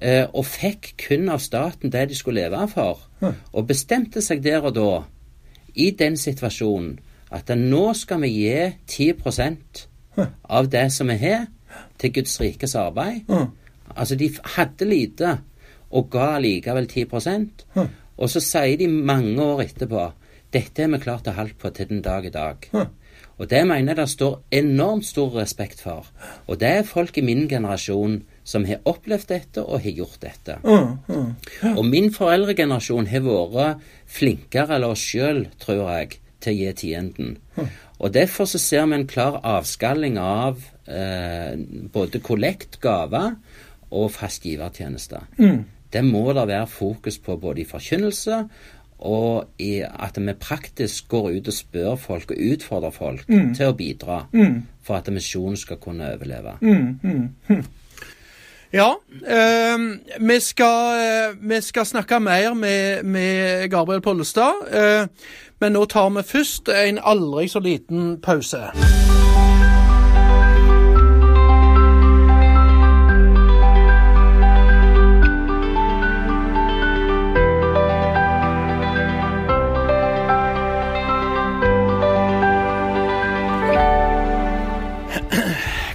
Eh, 0.00 0.26
og 0.32 0.46
fikk 0.46 0.92
kun 1.08 1.28
av 1.28 1.42
staten 1.42 1.90
det 1.90 2.08
de 2.08 2.14
skulle 2.14 2.44
leve 2.46 2.68
for. 2.70 3.00
Og 3.52 3.66
bestemte 3.66 4.22
seg 4.22 4.44
der 4.44 4.62
og 4.62 4.74
da, 4.76 4.90
i 5.74 5.90
den 5.90 6.16
situasjonen, 6.16 6.98
at 7.30 7.50
nå 7.56 7.92
skal 7.94 8.22
vi 8.22 8.28
gi 8.28 8.68
10% 8.86 9.86
av 10.48 10.68
det 10.72 10.86
som 10.92 11.10
vi 11.10 11.18
har, 11.20 11.48
til 11.98 12.12
Guds 12.12 12.40
rikes 12.40 12.74
arbeid. 12.74 13.26
Altså, 13.94 14.16
de 14.16 14.30
hadde 14.56 14.88
lite 14.88 15.38
og 15.90 16.10
ga 16.12 16.36
likevel 16.42 16.86
10 16.86 17.04
hm. 17.74 17.88
Og 18.18 18.30
så 18.30 18.40
sier 18.40 18.76
de 18.76 18.88
mange 18.88 19.42
år 19.42 19.62
etterpå 19.62 20.10
dette 20.52 20.82
har 20.82 20.88
vi 20.88 20.98
klart 21.02 21.28
å 21.28 21.36
holde 21.36 21.56
på 21.60 21.70
til 21.76 21.88
den 21.90 22.02
dag 22.02 22.24
i 22.24 22.32
dag. 22.32 22.68
Hm. 22.72 22.88
Og 23.38 23.46
det 23.50 23.60
mener 23.66 23.92
jeg 23.92 23.98
det 24.00 24.08
står 24.10 24.38
enormt 24.58 25.06
stor 25.06 25.34
respekt 25.36 25.82
for. 25.84 26.06
Og 26.48 26.58
det 26.58 26.68
er 26.68 26.88
folk 26.88 27.18
i 27.18 27.22
min 27.22 27.46
generasjon 27.48 28.22
som 28.48 28.64
har 28.66 28.80
opplevd 28.88 29.28
dette 29.30 29.62
og 29.62 29.84
har 29.84 29.94
gjort 29.94 30.18
dette. 30.24 30.56
Mm, 30.64 31.76
Og 31.76 31.84
min 31.86 32.10
foreldregenerasjon 32.14 33.10
har 33.12 33.22
vært 33.22 33.84
flinkere 34.08 34.78
enn 34.78 34.88
oss 34.88 35.04
sjøl, 35.04 35.44
tror 35.60 35.84
jeg, 35.92 36.18
til 36.40 36.54
å 36.54 36.58
gi 36.58 36.72
tienden. 36.82 37.36
Og 37.98 38.14
derfor 38.14 38.48
så 38.50 38.58
ser 38.62 38.86
vi 38.86 38.98
en 38.98 39.06
klar 39.10 39.40
avskalling 39.46 40.18
av 40.22 40.62
eh, 40.86 41.54
både 41.92 42.22
kollekt, 42.24 42.80
gaver, 42.82 43.36
og 43.90 44.10
fast 44.12 44.46
givertjeneste. 44.46 45.22
Mm. 45.38 45.64
Det 45.92 46.04
må 46.04 46.32
det 46.32 46.48
være 46.48 46.66
fokus 46.66 47.18
på 47.18 47.36
både 47.36 47.62
i 47.62 47.68
forkynnelse 47.68 48.42
og 48.98 49.48
i 49.58 49.80
at 49.86 50.18
vi 50.18 50.32
praktisk 50.40 51.08
går 51.08 51.30
ut 51.38 51.48
og 51.48 51.54
spør 51.54 51.94
folk 51.96 52.30
og 52.30 52.36
utfordrer 52.52 52.90
folk 52.90 53.28
mm. 53.28 53.54
til 53.54 53.70
å 53.70 53.76
bidra 53.78 54.24
mm. 54.32 54.62
for 54.82 54.98
at 54.98 55.10
misjonen 55.14 55.56
skal 55.56 55.78
kunne 55.78 56.12
overleve. 56.14 56.56
Mm, 56.60 56.98
mm, 57.02 57.28
hm. 57.48 57.62
Ja, 58.72 59.00
eh, 59.26 59.78
vi, 60.20 60.40
skal, 60.40 60.98
eh, 61.00 61.36
vi, 61.40 61.60
skal, 61.60 61.86
snakke 61.86 62.20
mer 62.20 62.54
med, 62.54 63.04
med 63.04 63.70
Gabriel 63.70 64.02
Pollestad, 64.02 64.66
eh, 64.72 65.06
men 65.60 65.72
nå 65.72 65.86
tar 65.88 66.10
vi 66.10 66.26
først 66.26 66.68
en 66.68 67.00
aldri 67.02 67.48
så 67.48 67.64
liten 67.64 68.18
pause. 68.20 68.68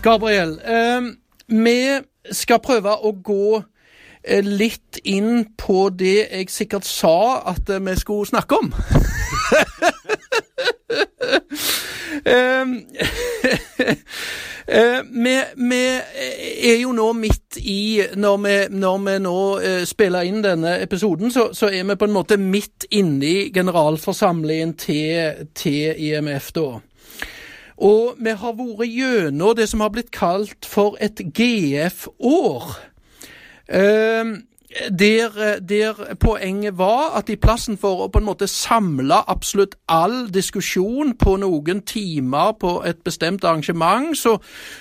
Gabriel, 0.03 0.59
eh, 0.65 1.01
vi 1.47 1.99
skal 2.31 2.59
prøve 2.59 2.91
å 2.91 3.11
gå 3.23 3.63
eh, 4.27 4.43
litt 4.43 4.99
inn 5.07 5.45
på 5.55 5.89
det 5.95 6.25
jeg 6.25 6.49
sikkert 6.51 6.83
sa 6.83 7.39
at 7.53 7.69
eh, 7.71 7.79
vi 7.79 7.95
skulle 8.01 8.27
snakke 8.27 8.55
om. 8.59 8.73
vi, 15.23 15.37
vi, 15.71 15.81
er 16.67 16.77
jo 16.81 16.91
nå 16.95 17.13
midt 17.17 17.57
i 17.57 18.01
Når 18.15 18.37
vi, 18.43 18.67
når 18.75 18.97
vi 19.07 19.19
nå 19.23 19.59
spiller 19.87 20.21
inn 20.27 20.43
denne 20.43 20.81
episoden, 20.83 21.31
så, 21.31 21.53
så, 21.55 21.67
er 21.71 21.83
vi 21.87 21.95
på 21.95 22.05
en 22.11 22.15
måte 22.15 22.37
midt 22.37 22.85
inne 22.91 23.25
i 23.25 23.51
generalforsamlingen 23.55 24.73
til, 24.79 25.47
til 25.55 25.95
IMF, 26.11 26.51
da. 26.55 26.79
Og 27.83 28.15
vi 28.23 28.31
har 28.39 28.55
vært 28.55 28.87
gjennom 28.87 29.55
det 29.57 29.67
som 29.69 29.83
har 29.83 29.91
blitt 29.91 30.13
kalt 30.15 30.65
for 30.65 30.95
et 31.03 31.19
GF-år. 31.35 32.73
Uh, 33.67 34.39
der, 34.89 35.59
der, 35.59 36.15
poenget 36.19 36.77
var 36.77 37.17
at 37.17 37.29
i 37.29 37.35
plassen 37.35 37.77
for 37.77 38.05
å 38.05 38.07
på 38.09 38.21
en 38.21 38.25
måte 38.25 38.47
samle 38.49 39.19
absolutt 39.29 39.75
all 39.91 40.31
diskusjon 40.33 41.13
på 41.19 41.35
noen 41.43 41.83
timer 41.85 42.55
på 42.59 42.79
et 42.87 43.03
bestemt 43.05 43.43
arrangement, 43.43 44.15
så, 44.17 44.37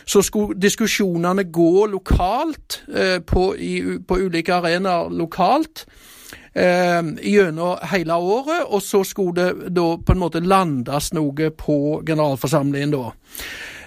så 0.06 0.22
skulle 0.22 0.56
diskusjonene 0.62 1.44
gå 1.52 1.86
lokalt 1.92 2.80
uh, 2.88 3.18
på, 3.26 3.50
i, 3.58 3.74
på 4.08 4.22
ulike 4.22 4.54
arenaer 4.62 5.10
lokalt 5.12 5.84
eh, 5.84 6.21
gjennom 6.52 7.78
hele 7.88 8.16
året, 8.20 8.66
og 8.68 8.82
så 8.84 9.00
skulle 9.08 9.32
det 9.38 9.72
da 9.72 9.86
på 9.96 10.12
en 10.12 10.20
måte 10.20 10.42
landes 10.44 11.12
noe 11.16 11.48
på 11.56 11.76
generalforsamlingen 12.04 12.92
da. 12.92 13.12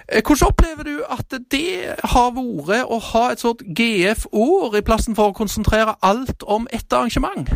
Eh, 0.08 0.22
hvordan 0.22 0.46
opplever 0.46 0.82
du 0.82 1.02
at 1.10 1.34
det 1.50 1.98
har 2.04 2.34
vært 2.36 2.86
å 2.86 2.98
ha 3.10 3.24
et 3.32 3.42
sånt 3.42 3.64
GF-år 3.66 4.78
i 4.78 4.84
plassen 4.86 5.16
for 5.18 5.32
å 5.32 5.36
konsentrere 5.36 5.96
alt 6.02 6.46
om 6.46 6.68
ett 6.70 6.92
arrangement? 6.92 7.50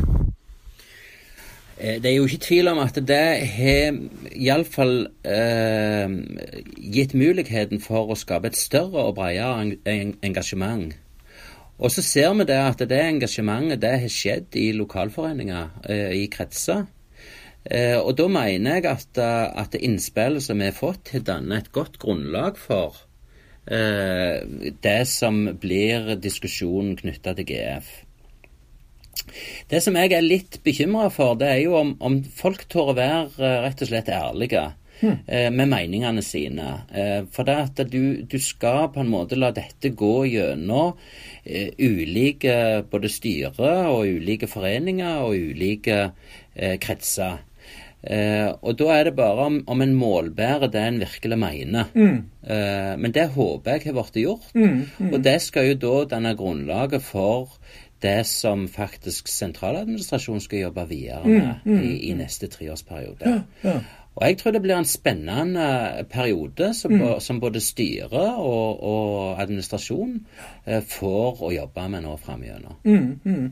Eh, 1.79 2.01
det 2.03 2.11
er 2.11 2.17
jo 2.17 2.27
ikke 2.27 2.47
tvil 2.49 2.73
om 2.73 2.81
at 2.83 2.99
det 3.07 3.29
har 3.55 4.01
iallfall 4.35 4.97
eh, 5.23 6.17
gitt 6.77 7.15
muligheten 7.15 7.79
for 7.81 8.11
å 8.11 8.19
skape 8.19 8.51
et 8.51 8.59
større 8.59 9.07
og 9.07 9.15
bredere 9.21 9.71
engasjement 10.27 10.91
og 11.81 11.93
så 11.93 12.03
ser 12.05 12.33
vi 12.37 12.47
det 12.49 12.59
at 12.61 12.83
det 12.89 12.99
engasjementet 13.01 13.81
det 13.81 13.93
har 14.03 14.13
skjedd 14.13 14.57
i 14.61 14.71
lokalforeninger, 14.77 15.71
eh, 15.89 16.11
i 16.21 16.27
kretser. 16.33 16.85
Eh, 17.65 17.97
og 17.97 18.15
da 18.17 18.27
mener 18.29 18.77
jeg 18.77 18.87
at, 18.91 19.21
eh, 19.21 19.47
at 19.63 19.77
innspillet 19.81 20.45
som 20.45 20.61
vi 20.61 20.69
har 20.69 20.77
fått, 20.77 21.13
har 21.15 21.25
dannet 21.25 21.65
et 21.65 21.73
godt 21.73 21.99
grunnlag 22.03 22.59
for 22.59 23.07
det 23.71 25.01
som 25.07 25.37
blir 25.63 26.17
diskusjonen 26.19 26.97
knytta 26.99 27.37
til 27.39 27.47
GF. 27.47 27.91
Det 29.71 29.79
som 29.85 29.95
jeg 29.95 30.11
er 30.17 30.25
litt 30.25 30.57
bekymra 30.65 31.07
for, 31.15 31.37
det 31.39 31.47
er 31.53 31.61
jo 31.61 31.77
om, 31.79 31.93
om 32.01 32.17
folk 32.25 32.65
tør 32.73 32.91
å 32.91 32.97
være 32.99 33.53
rett 33.63 33.85
og 33.85 33.93
slett 33.93 34.11
ærlige. 34.11 34.65
Hmm. 35.01 35.17
med 35.57 35.69
meningene 35.71 36.21
sine. 36.21 36.67
For 37.33 37.49
det 37.49 37.55
at 37.57 37.79
du, 37.89 38.21
du, 38.29 38.37
skal 38.43 38.91
på 38.93 39.01
en 39.01 39.09
måte 39.09 39.39
la 39.39 39.49
dette 39.57 39.95
gå 39.97 40.27
gjennom 40.29 40.99
Eh, 41.45 41.71
ulike 41.79 42.85
både 42.91 43.09
styre 43.09 43.71
og 43.89 44.05
ulike 44.05 44.49
foreninger 44.51 45.23
og 45.25 45.39
ulike 45.39 46.01
eh, 46.55 46.77
kretser. 46.81 47.41
Eh, 48.01 48.49
og 48.61 48.77
da 48.81 48.91
er 48.95 49.09
det 49.09 49.15
bare 49.17 49.47
om, 49.49 49.57
om 49.69 49.85
en 49.85 49.95
målbærer 49.97 50.69
det 50.73 50.83
en 50.85 51.01
virkelig 51.01 51.39
mener. 51.41 51.89
Mm. 51.95 52.19
Eh, 52.45 52.93
men 53.01 53.15
det 53.17 53.31
håper 53.37 53.79
jeg 53.79 53.89
har 53.89 53.97
blitt 53.97 54.21
gjort. 54.21 54.53
Mm, 54.55 54.83
mm. 54.99 55.13
Og 55.15 55.25
det 55.25 55.39
skal 55.45 55.71
jo 55.71 55.79
da 55.81 55.95
danne 56.17 56.35
grunnlaget 56.37 57.05
for 57.09 57.57
det 58.01 58.23
som 58.29 58.69
faktisk 58.69 59.29
sentraladministrasjonen 59.29 60.41
skal 60.41 60.67
jobbe 60.67 60.87
videre 60.89 61.25
mm, 61.25 61.33
med 61.35 61.67
mm. 61.67 61.81
i, 61.81 61.97
i, 62.09 62.15
neste 62.17 62.49
treårsperiode. 62.53 63.33
Ja, 63.33 63.41
ja. 63.65 63.81
Og 64.19 64.25
jeg 64.27 64.39
tror 64.41 64.53
det 64.53 64.63
blir 64.65 64.75
en 64.77 64.89
spennende 64.89 65.67
periode 66.11 66.73
som, 66.75 66.93
mm. 66.93 67.21
som 67.23 67.39
både 67.41 67.61
styre 67.63 68.25
og, 68.43 68.83
og 68.83 69.41
administrasjon 69.41 70.17
eh, 70.67 70.83
får 70.83 71.45
å 71.47 71.53
jobbe 71.55 71.87
med 71.93 72.05
nå 72.05 72.17
framover. 72.21 72.75
Mm, 72.85 73.21
mm. 73.25 73.47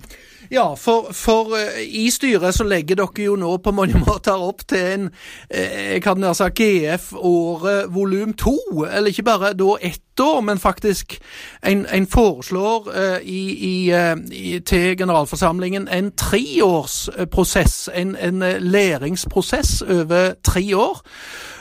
Ja, 0.50 0.74
for, 0.74 1.12
for 1.12 1.52
uh, 1.52 1.80
i 1.82 2.10
styret 2.10 2.54
så 2.54 2.64
legger 2.64 2.96
dere 2.96 3.24
jo 3.24 3.36
nå 3.36 3.56
på 3.62 3.72
mange 3.74 4.00
måter 4.06 4.38
opp 4.38 4.64
til 4.68 4.84
en 4.92 5.08
jeg 5.50 6.02
kan 6.04 6.20
nær 6.20 6.36
sagt 6.36 6.60
GF-året 6.60 7.88
volum 7.94 8.32
to. 8.38 8.56
Eller 8.86 9.10
ikke 9.10 9.26
bare 9.26 9.52
da 9.56 9.76
ett 9.82 10.20
år, 10.20 10.40
men 10.40 10.58
faktisk 10.58 11.18
en, 11.62 11.86
en 11.86 12.06
foreslår 12.06 12.88
uh, 12.88 13.18
i, 13.22 13.42
i, 13.70 13.74
i, 14.32 14.58
til 14.58 14.96
generalforsamlingen 14.98 15.88
en 15.88 16.12
treårsprosess. 16.16 17.90
En, 17.94 18.16
en 18.16 18.44
læringsprosess 18.60 19.82
over 19.82 20.32
tre 20.44 20.76
år. 20.76 21.02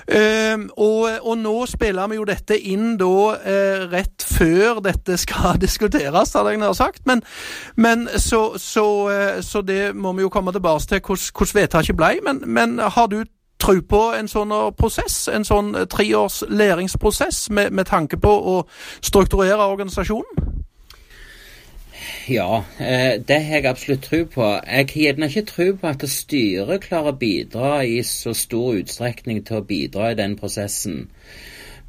Uh, 0.08 0.70
og, 0.78 1.10
og, 1.22 1.34
nå 1.38 1.66
spiller 1.68 2.08
vi 2.08 2.16
jo 2.16 2.24
dette 2.28 2.56
inn 2.56 2.94
da 3.00 3.08
uh, 3.36 3.82
rett 3.92 4.24
før 4.24 4.80
dette 4.86 5.18
skal 5.20 5.60
diskuteres, 5.66 6.32
hadde 6.34 6.54
jeg 6.54 6.62
nær 6.62 6.76
sagt. 6.78 7.04
Men, 7.06 7.24
men 7.76 8.08
så, 8.16 8.54
så, 8.58 8.86
uh, 9.12 9.42
så, 9.44 9.62
det 9.62 9.96
må 9.96 10.14
vi 10.16 10.24
jo 10.24 10.32
komme 10.32 10.54
tilbake 10.56 10.88
til 10.88 11.02
hvordan 11.04 11.60
vedtaket 11.62 12.00
ble. 12.00 12.14
Men, 12.24 12.44
men 12.46 12.80
har 12.80 13.12
du 13.12 13.24
tro 13.60 13.76
på 13.82 14.04
en 14.16 14.30
sånn 14.32 14.54
prosess, 14.78 15.26
en 15.34 15.44
sånn 15.48 15.74
treårs 15.92 16.44
læringsprosess, 16.48 17.50
med, 17.50 17.74
med 17.74 17.90
tanke 17.90 18.20
på 18.22 18.32
å 18.32 18.62
strukturere 19.02 19.66
organisasjonen? 19.66 20.57
Ja, 22.28 22.64
eh, 22.80 23.22
det 23.28 23.40
har 23.46 23.62
jeg 23.62 23.70
absolutt 23.70 24.04
tro 24.04 24.24
på. 24.26 24.48
Jeg 24.66 24.90
har 24.90 25.04
gjerne 25.04 25.30
ikke 25.32 25.46
tro 25.50 25.68
på 25.82 25.92
at 25.92 26.08
styret 26.12 26.88
klarer 26.88 27.14
å 27.14 27.20
bidra 27.20 27.76
i 27.88 28.02
så 28.06 28.36
stor 28.36 28.82
utstrekning 28.82 29.44
til 29.48 29.62
å 29.62 29.68
bidra 29.68 30.12
i 30.12 30.20
den 30.20 30.36
prosessen. 30.40 31.08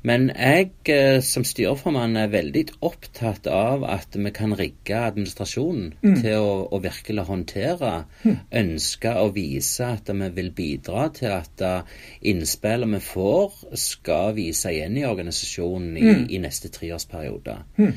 Men 0.06 0.28
jeg 0.30 0.70
eh, 0.94 1.18
som 1.26 1.42
styreformann 1.42 2.14
er 2.20 2.30
veldig 2.30 2.62
opptatt 2.86 3.48
av 3.50 3.82
at 3.82 4.14
vi 4.14 4.30
kan 4.34 4.54
rigge 4.56 4.94
administrasjonen 4.94 5.88
mm. 5.98 6.14
til 6.20 6.36
å, 6.38 6.52
å, 6.70 6.78
virkelig 6.84 7.24
håndtere, 7.26 7.90
mm. 8.22 8.36
ønske 8.60 9.16
å 9.18 9.26
vise 9.34 9.90
at 9.98 10.12
vi 10.14 10.30
vil 10.38 10.52
bidra 10.54 11.08
til 11.18 11.34
at 11.34 11.58
innspillene 11.58 12.30
innspillet 12.30 12.94
vi 12.94 13.02
får, 13.08 13.58
skal 13.74 14.38
vise 14.38 14.70
igjen 14.70 15.02
i 15.02 15.04
organisasjonen 15.08 15.98
i, 15.98 16.06
mm. 16.06 16.24
i 16.30 16.42
neste 16.46 16.70
treårsperiode. 16.78 17.58
Mm. 17.82 17.92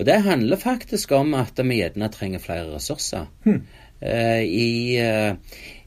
Og 0.00 0.06
det 0.06 0.22
handler 0.24 0.56
faktisk 0.56 1.12
om 1.12 1.34
at 1.36 1.60
vi 1.60 1.76
gjerne 1.82 2.08
trenger 2.08 2.40
flere 2.40 2.74
ressurser. 2.74 3.26
Hmm. 3.44 3.66
Uh, 4.00 4.40
i, 4.40 4.96
uh, 4.96 5.36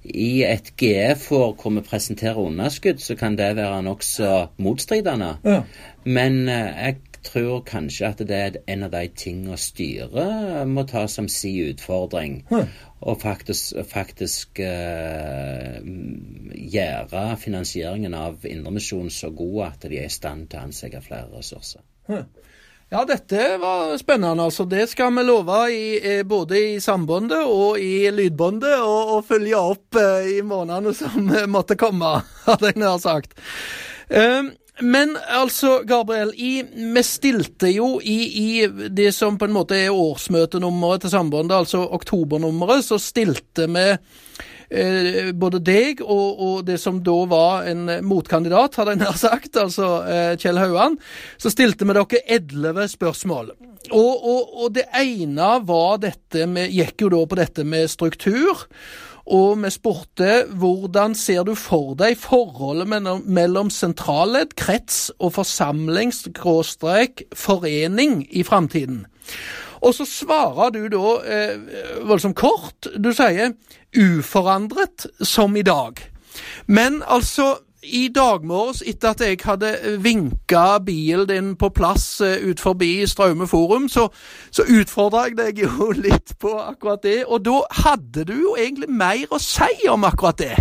I 0.03 0.43
et 0.45 0.69
GF-år 0.77 1.55
hvor 1.57 1.73
vi 1.73 1.81
presenterer 1.81 2.37
underskudd, 2.37 3.01
så 3.01 3.15
kan 3.17 3.37
det 3.37 3.55
være 3.57 3.81
nokså 3.81 4.47
motstridende. 4.61 5.37
Ja. 5.43 5.61
Men 6.05 6.45
uh, 6.45 6.53
jeg 6.53 6.95
tror 7.25 7.63
kanskje 7.65 8.05
at 8.11 8.21
det 8.29 8.37
er 8.37 8.51
en 8.69 8.83
av 8.85 8.91
de 8.93 9.07
tingene 9.17 9.57
styret 9.57 10.67
må 10.69 10.83
ta 10.85 11.07
som 11.09 11.27
si 11.31 11.55
utfordring. 11.71 12.45
Hmm. 12.51 12.69
Og 13.01 13.21
faktisk, 13.21 13.73
faktisk 13.87 14.59
gjøre 16.75 17.23
finansieringen 17.39 18.13
av 18.13 18.45
Indremisjonen 18.45 19.09
så 19.11 19.29
god 19.33 19.65
at 19.71 19.89
de 19.89 19.97
er 19.97 20.05
i 20.05 20.13
stand 20.13 20.47
til 20.51 20.59
å 20.59 20.63
ansette 20.69 21.01
flere 21.01 21.31
ressurser. 21.33 21.81
Hmm. 22.07 22.27
Ja, 22.93 23.05
dette 23.09 23.57
var 23.57 23.97
spennende. 23.97 24.43
altså. 24.43 24.65
Det 24.69 24.83
skal 24.91 25.15
vi 25.15 25.23
love 25.25 25.61
i, 25.73 26.21
både 26.29 26.59
i 26.59 26.79
sambåndet 26.79 27.41
og 27.41 27.79
i 27.81 28.11
lydbåndet, 28.13 28.75
og, 28.85 29.23
følge 29.25 29.57
opp 29.57 29.97
eh, 29.97 30.35
i 30.35 30.41
månedene 30.45 30.93
som 30.93 31.31
måtte 31.55 31.73
komme, 31.79 32.19
hadde 32.45 32.69
jeg 32.69 32.77
nær 32.83 32.99
sagt. 33.01 33.33
Um, 34.13 34.51
men 34.85 35.15
altså, 35.25 35.79
Gabriel, 35.89 36.35
i, 36.37 36.61
vi 36.93 37.03
stilte 37.07 37.71
jo 37.73 37.95
i, 37.97 38.19
i, 38.43 38.67
det 38.93 39.09
som 39.17 39.39
på 39.41 39.49
en 39.49 39.57
måte 39.57 39.79
er 39.79 39.89
årsmøtenummeret 39.89 41.07
til 41.07 41.15
Sambåndet, 41.15 41.63
altså 41.63 41.81
oktobernummeret, 41.97 42.85
så 42.85 43.01
stilte 43.01 43.65
vi 43.73 43.87
eh, 44.73 45.31
både 45.37 45.59
deg 45.63 46.01
og, 46.03 46.39
og, 46.39 46.65
det 46.67 46.79
som 46.81 47.03
da 47.05 47.25
var 47.29 47.63
en 47.69 47.83
motkandidat, 48.05 48.75
hadde 48.79 48.91
jeg 48.95 49.01
nær 49.03 49.17
sagt, 49.19 49.57
altså 49.61 49.87
eh, 50.09 50.33
Kjell 50.41 50.59
Hauan, 50.61 50.95
så 51.37 51.49
stilte 51.53 51.85
vi 51.87 51.93
dere 51.97 52.23
elleve 52.37 52.83
spørsmål. 52.91 53.47
Og, 53.91 54.13
og, 54.17 54.41
og, 54.63 54.67
det 54.75 54.85
ene 54.95 55.59
var 55.67 55.97
dette 56.03 56.47
med, 56.49 56.71
gikk 56.71 57.01
jo 57.03 57.09
da 57.13 57.25
på 57.27 57.35
dette 57.39 57.63
med 57.67 57.89
struktur. 57.91 58.55
Og 59.23 59.63
vi 59.63 59.69
spurte 59.71 60.45
hvordan 60.59 61.15
ser 61.15 61.43
du 61.47 61.55
for 61.55 61.95
deg 61.99 62.17
forholdet 62.19 62.87
mellom, 62.91 63.21
mellom 63.23 63.69
sentralledd, 63.71 64.55
krets 64.59 65.11
og 65.19 65.33
forsamling-forening 65.37 68.27
i 68.27 68.43
framtiden? 68.43 69.05
Og 69.83 69.93
så 69.97 70.07
svarer 70.07 70.71
du 70.75 70.87
da 70.91 71.17
eh, 71.27 71.59
voldsomt 72.07 72.37
kort. 72.39 72.87
Du 72.95 73.11
sier 73.15 73.53
uforandret 73.93 75.07
som 75.21 75.55
i 75.59 75.65
dag. 75.67 75.99
Men 76.67 77.03
altså 77.05 77.57
i 77.83 78.07
dag 78.15 78.45
morges, 78.47 78.79
etter 78.87 79.11
at 79.11 79.21
jeg 79.21 79.39
hadde 79.43 79.97
vinka 79.99 80.79
bilen 80.85 81.27
din 81.27 81.49
på 81.59 81.67
plass 81.75 82.21
uh, 82.23 82.39
ut 82.39 82.59
forbi 82.59 83.03
Straume 83.07 83.47
forum, 83.47 83.89
så, 83.91 84.07
så 84.51 84.63
utfordra 84.63 85.25
jeg 85.27 85.37
deg 85.37 85.59
jo 85.65 85.89
litt 86.05 86.35
på 86.39 86.53
akkurat 86.61 87.03
det. 87.03 87.25
Og 87.27 87.43
da 87.45 87.59
hadde 87.83 88.23
du 88.29 88.33
jo 88.37 88.55
egentlig 88.55 88.89
mer 88.89 89.27
å 89.35 89.41
si 89.41 89.89
om 89.91 90.07
akkurat 90.07 90.39
det. 90.39 90.55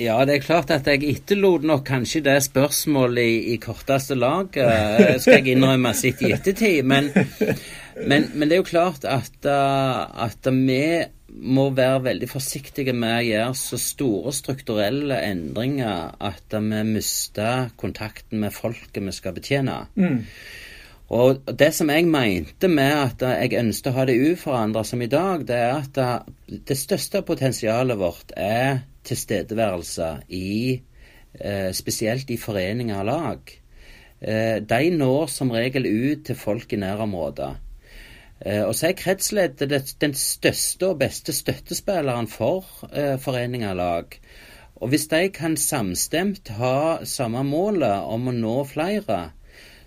Ja, 0.00 0.16
det 0.24 0.38
er 0.38 0.44
klart 0.44 0.70
at 0.72 0.86
jeg 0.88 1.04
etterlot 1.04 1.66
nok 1.68 1.84
kanskje 1.84 2.22
det 2.24 2.38
spørsmålet 2.46 3.28
i, 3.28 3.34
i 3.52 3.56
korteste 3.60 4.16
lag, 4.16 4.48
uh, 4.56 5.16
skal 5.20 5.40
jeg 5.40 5.56
innrømme 5.56 5.92
sitt 5.96 6.22
i 6.24 6.32
ettertid. 6.32 6.80
Men, 6.88 7.10
men, 8.08 8.30
men, 8.32 8.46
det 8.46 8.56
er 8.56 8.62
jo 8.62 8.70
klart 8.70 9.04
at, 9.04 9.36
uh, 9.44 10.08
at 10.24 10.48
vi 10.48 10.80
må 11.32 11.68
være 11.76 12.02
veldig 12.08 12.28
forsiktige 12.28 12.94
med 12.96 13.18
å 13.18 13.26
gjøre 13.26 13.52
så 13.58 13.78
store 13.80 14.32
strukturelle 14.36 15.20
endringer 15.28 16.16
at 16.20 16.56
vi 16.56 16.82
mister 16.88 17.70
kontakten 17.80 18.42
med 18.44 18.52
folket 18.56 19.00
vi 19.04 19.14
skal 19.16 19.36
betjene. 19.36 19.78
Mm. 19.96 20.20
Og 21.12 21.42
det 21.44 21.72
som 21.76 21.90
jeg 21.92 22.06
mente 22.08 22.70
med 22.72 22.92
at 22.96 23.24
jeg 23.26 23.58
ønsket 23.60 23.90
å 23.90 23.96
ha 23.98 24.04
det 24.08 24.16
uforandra 24.32 24.84
som 24.88 25.02
i 25.04 25.10
dag, 25.12 25.42
det 25.44 25.58
er 25.60 25.74
at 25.82 25.98
det 26.48 26.76
største 26.80 27.20
potensialet 27.28 28.00
vårt 28.00 28.32
er 28.32 28.86
tilstedeværelse 29.04 30.08
i 30.32 30.52
eh, 30.72 31.68
spesielt 31.76 32.30
i 32.32 32.38
foreninger 32.40 33.02
og 33.02 33.10
lag. 33.10 33.52
Eh, 34.22 34.56
de 34.64 34.88
når 34.96 35.28
som 35.34 35.52
regel 35.52 35.90
ut 35.90 36.24
til 36.30 36.38
folk 36.38 36.72
i 36.72 36.80
nærområdet. 36.80 37.50
Eh, 38.40 38.62
og 38.64 38.72
så 38.78 38.88
er 38.88 38.98
kretsleddet 38.98 39.92
den 40.00 40.16
største 40.16 40.94
og 40.94 41.02
beste 41.02 41.34
støttespilleren 41.36 42.30
for 42.30 42.64
eh, 42.88 43.18
foreninger 43.20 43.74
og 43.74 43.80
lag. 43.82 44.18
Og 44.82 44.90
hvis 44.90 45.06
de 45.12 45.28
kan 45.34 45.60
samstemt 45.60 46.54
ha 46.56 47.04
samme 47.06 47.44
målet 47.46 48.00
om 48.08 48.32
å 48.32 48.34
nå 48.34 48.56
flere, 48.70 49.20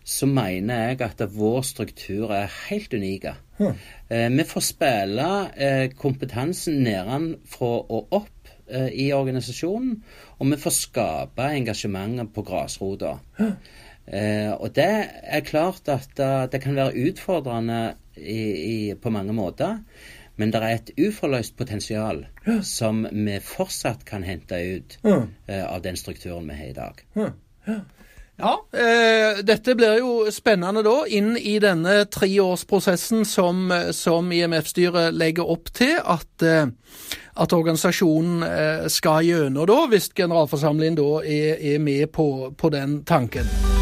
så 0.06 0.28
mener 0.30 0.92
jeg 0.92 1.02
at 1.02 1.24
vår 1.34 1.64
struktur 1.66 2.30
er 2.36 2.52
helt 2.68 2.94
unik. 2.94 3.26
Hmm. 3.58 3.74
Eh, 4.10 4.28
vi 4.30 4.46
får 4.46 4.66
spille 4.68 5.30
eh, 5.58 5.88
kompetansen 5.98 6.84
nedenfra 6.86 7.72
og 7.90 8.14
opp 8.14 8.52
eh, 8.70 8.92
i 8.94 9.08
organisasjonen, 9.18 9.96
og 10.38 10.52
vi 10.52 10.60
får 10.62 10.76
skape 10.78 11.50
engasjementet 11.58 12.30
på 12.36 12.46
grasrota. 12.46 13.18
Hmm. 13.40 13.58
og 14.62 14.70
det 14.78 14.92
er 15.34 15.42
klart 15.42 15.88
at 15.90 16.20
det 16.52 16.60
kan 16.62 16.76
være 16.78 17.08
utfordrende 17.08 17.96
i, 18.18 18.38
i, 18.38 18.94
på 18.94 19.10
mange 19.10 19.34
måter. 19.34 19.80
Men 20.38 20.52
det 20.52 20.62
er 20.62 20.76
et 20.76 20.92
uforløst 21.08 21.56
potensial 21.58 22.26
ja. 22.46 22.60
som 22.62 23.06
vi 23.10 23.40
fortsatt 23.42 24.06
kan 24.06 24.24
hente 24.28 24.60
ut 24.60 24.98
ja. 25.02 25.22
uh, 25.24 25.66
av 25.72 25.82
den 25.82 25.98
strukturen 25.98 26.46
vi 26.52 26.60
har 26.60 26.70
i 26.70 26.76
dag. 26.78 27.02
Ja, 27.16 27.30
ja 28.42 28.54
eh, 28.76 29.44
dette 29.48 29.76
blir 29.80 30.00
jo 30.02 30.32
spennende 30.34 30.84
da, 30.86 30.96
inn 31.08 31.36
i 31.38 31.56
denne 31.64 32.02
treårsprosessen 32.12 33.24
som, 33.28 33.70
som 33.96 34.32
IMF-styret 34.32 35.16
legger 35.16 35.52
opp 35.56 35.72
til 35.76 35.96
at, 36.00 36.28
eh, 36.44 36.68
at 37.36 37.56
organisasjonen 37.56 38.44
eh, 38.50 38.90
skal 38.92 39.24
gjennom, 39.28 39.70
da, 39.72 39.80
hvis 39.92 40.12
generalforsamlingen 40.16 41.00
da 41.00 41.10
er, 41.24 41.64
er 41.76 41.80
med 41.80 42.12
på, 42.16 42.30
på 42.58 42.76
den 42.76 43.02
tanken. 43.08 43.75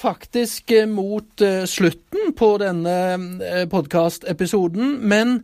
Faktisk 0.00 0.70
eh, 0.72 0.88
mot 0.88 1.40
eh, 1.44 1.64
slutten 1.68 2.34
på 2.36 2.54
denne 2.62 2.96
eh, 3.44 3.66
podkastepisoden, 3.70 4.98
men 5.02 5.42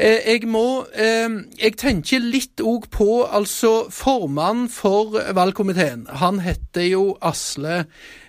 jeg 0.00 0.46
må 0.48 0.86
Jeg 0.96 1.74
tenker 1.76 2.22
litt 2.24 2.62
òg 2.64 2.86
på 2.94 3.18
altså 3.26 3.90
formann 3.92 4.62
for 4.72 5.18
valgkomiteen. 5.36 6.06
Han 6.22 6.38
heter 6.40 6.86
jo 6.86 7.02
Asle 7.20 7.82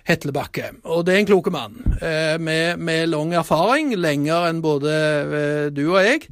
Hetlebakke, 0.04 0.66
og 0.84 1.06
det 1.06 1.14
er 1.14 1.22
en 1.22 1.30
klok 1.30 1.48
mann 1.54 1.78
med, 2.42 2.76
med 2.76 3.06
lang 3.08 3.32
erfaring, 3.40 3.94
lenger 3.96 4.50
enn 4.50 4.60
både 4.60 4.98
du 5.72 5.86
og 5.86 6.02
jeg. 6.02 6.28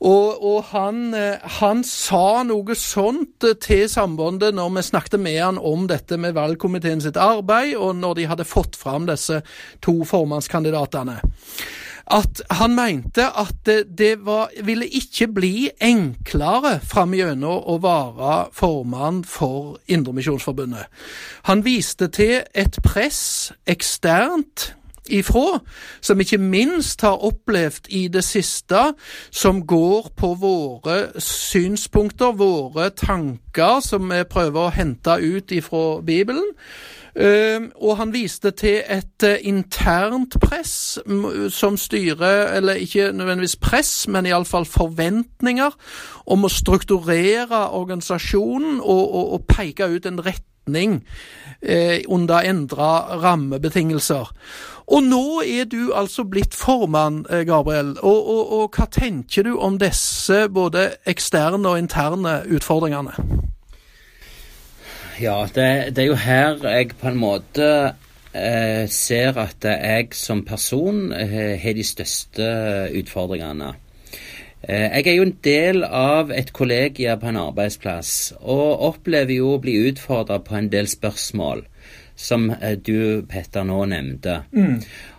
Og, 0.00 0.42
og 0.42 0.64
han, 0.72 1.14
eh, 1.14 1.44
han, 1.60 1.84
sa 1.86 2.42
noe 2.46 2.76
sånt 2.78 3.46
eh, 3.46 3.56
til 3.60 3.86
Sambandet 3.90 4.56
når 4.56 4.74
vi 4.74 4.86
snakket 4.88 5.20
med 5.22 5.40
han 5.40 5.60
om 5.60 5.86
dette 5.90 6.18
med 6.20 6.36
valgkomiteen 6.38 7.02
sitt 7.04 7.20
arbeid, 7.20 7.76
og 7.76 7.96
når 8.00 8.18
de 8.18 8.28
hadde 8.32 8.48
fått 8.48 8.76
fram 8.78 9.08
disse 9.10 9.42
to 9.84 10.00
formannskandidatene. 10.08 11.20
At 12.12 12.42
han 12.58 12.74
mente 12.76 13.24
at 13.24 13.64
det, 13.64 14.18
var, 14.26 14.50
ville 14.60 14.84
ikke 14.92 15.30
bli 15.32 15.70
enklere 15.80 16.76
framigjennom 16.84 17.64
å 17.64 17.78
være 17.80 18.34
formann 18.52 19.22
for 19.24 19.78
Indremisjonsforbundet. 19.88 20.90
Han 21.48 21.64
viste 21.64 22.10
til 22.12 22.42
et 22.52 22.76
press 22.84 23.54
eksternt 23.64 24.74
ifra, 25.10 25.60
som 26.00 26.20
ikke 26.20 26.38
minst 26.38 27.02
har 27.04 27.24
opplevd 27.24 27.88
i 27.88 28.08
det 28.08 28.24
siste, 28.24 28.94
som 29.30 29.66
går 29.66 30.10
på 30.16 30.34
våre 30.40 31.20
synspunkter, 31.20 32.32
våre 32.32 32.90
tanker, 32.90 33.80
som 33.84 34.10
vi 34.10 34.24
prøver 34.24 34.66
å 34.66 34.74
hente 34.74 35.18
ut 35.20 35.52
ifra 35.52 36.00
Bibelen. 36.04 36.54
Uh, 37.14 37.70
og 37.78 37.94
han 38.00 38.10
viste 38.10 38.50
til 38.58 38.80
et 38.90 39.22
uh, 39.22 39.36
internt 39.46 40.34
press 40.42 40.98
som 41.54 41.76
styrer, 41.78 42.56
eller 42.56 42.80
ikke 42.82 43.12
nødvendigvis 43.14 43.54
press, 43.62 43.92
men 44.10 44.26
iallfall 44.26 44.66
forventninger 44.66 45.76
om 46.26 46.42
å 46.42 46.50
strukturere 46.50 47.68
organisasjonen 47.70 48.80
og, 48.80 49.04
og, 49.14 49.32
og 49.36 49.46
peke 49.46 49.86
ut 49.94 50.10
en 50.10 50.18
retning 50.26 50.53
uh, 50.68 51.98
under 52.08 52.44
endra 52.44 53.18
rammebetingelser. 53.22 54.32
Og 54.86 55.00
nå 55.02 55.40
er 55.48 55.64
du 55.64 55.94
altså 55.96 56.26
blitt 56.28 56.54
formann, 56.54 57.24
eh, 57.30 57.46
Gabriel. 57.48 57.94
Og, 58.02 58.28
og, 58.28 58.52
og 58.52 58.76
hva 58.76 58.86
tenker 58.92 59.46
du 59.46 59.54
om 59.56 59.78
disse 59.80 60.44
både 60.52 60.90
eksterne 61.08 61.68
og 61.68 61.80
interne 61.80 62.42
utfordringene? 62.52 63.16
Ja, 65.20 65.44
det, 65.54 65.94
det 65.96 66.04
er 66.04 66.10
jo 66.10 66.18
her 66.18 66.58
jeg 66.68 66.96
på 67.00 67.08
en 67.08 67.20
måte 67.20 67.68
eh, 68.34 68.84
ser 68.90 69.38
at 69.40 69.64
jeg 69.64 70.12
som 70.18 70.42
person 70.44 71.14
eh, 71.16 71.54
har 71.62 71.78
de 71.78 71.86
største 71.86 72.50
utfordringene. 72.98 73.72
Eh, 74.68 74.96
jeg 74.96 75.06
er 75.06 75.16
jo 75.18 75.26
en 75.26 75.36
del 75.44 75.84
av 75.84 76.30
et 76.32 76.52
kollegie 76.56 77.12
på 77.20 77.28
en 77.28 77.40
arbeidsplass, 77.40 78.32
og 78.40 78.84
opplever 78.88 79.36
jo 79.36 79.54
å 79.54 79.60
bli 79.60 79.76
utfordra 79.90 80.38
på 80.44 80.56
en 80.56 80.70
del 80.72 80.88
spørsmål 80.88 81.66
som 82.16 82.48
eh, 82.54 82.78
du, 82.78 83.24
Petter, 83.28 83.66
nå 83.68 83.82
nevnte. 83.92 84.40
Mm. 84.56 84.78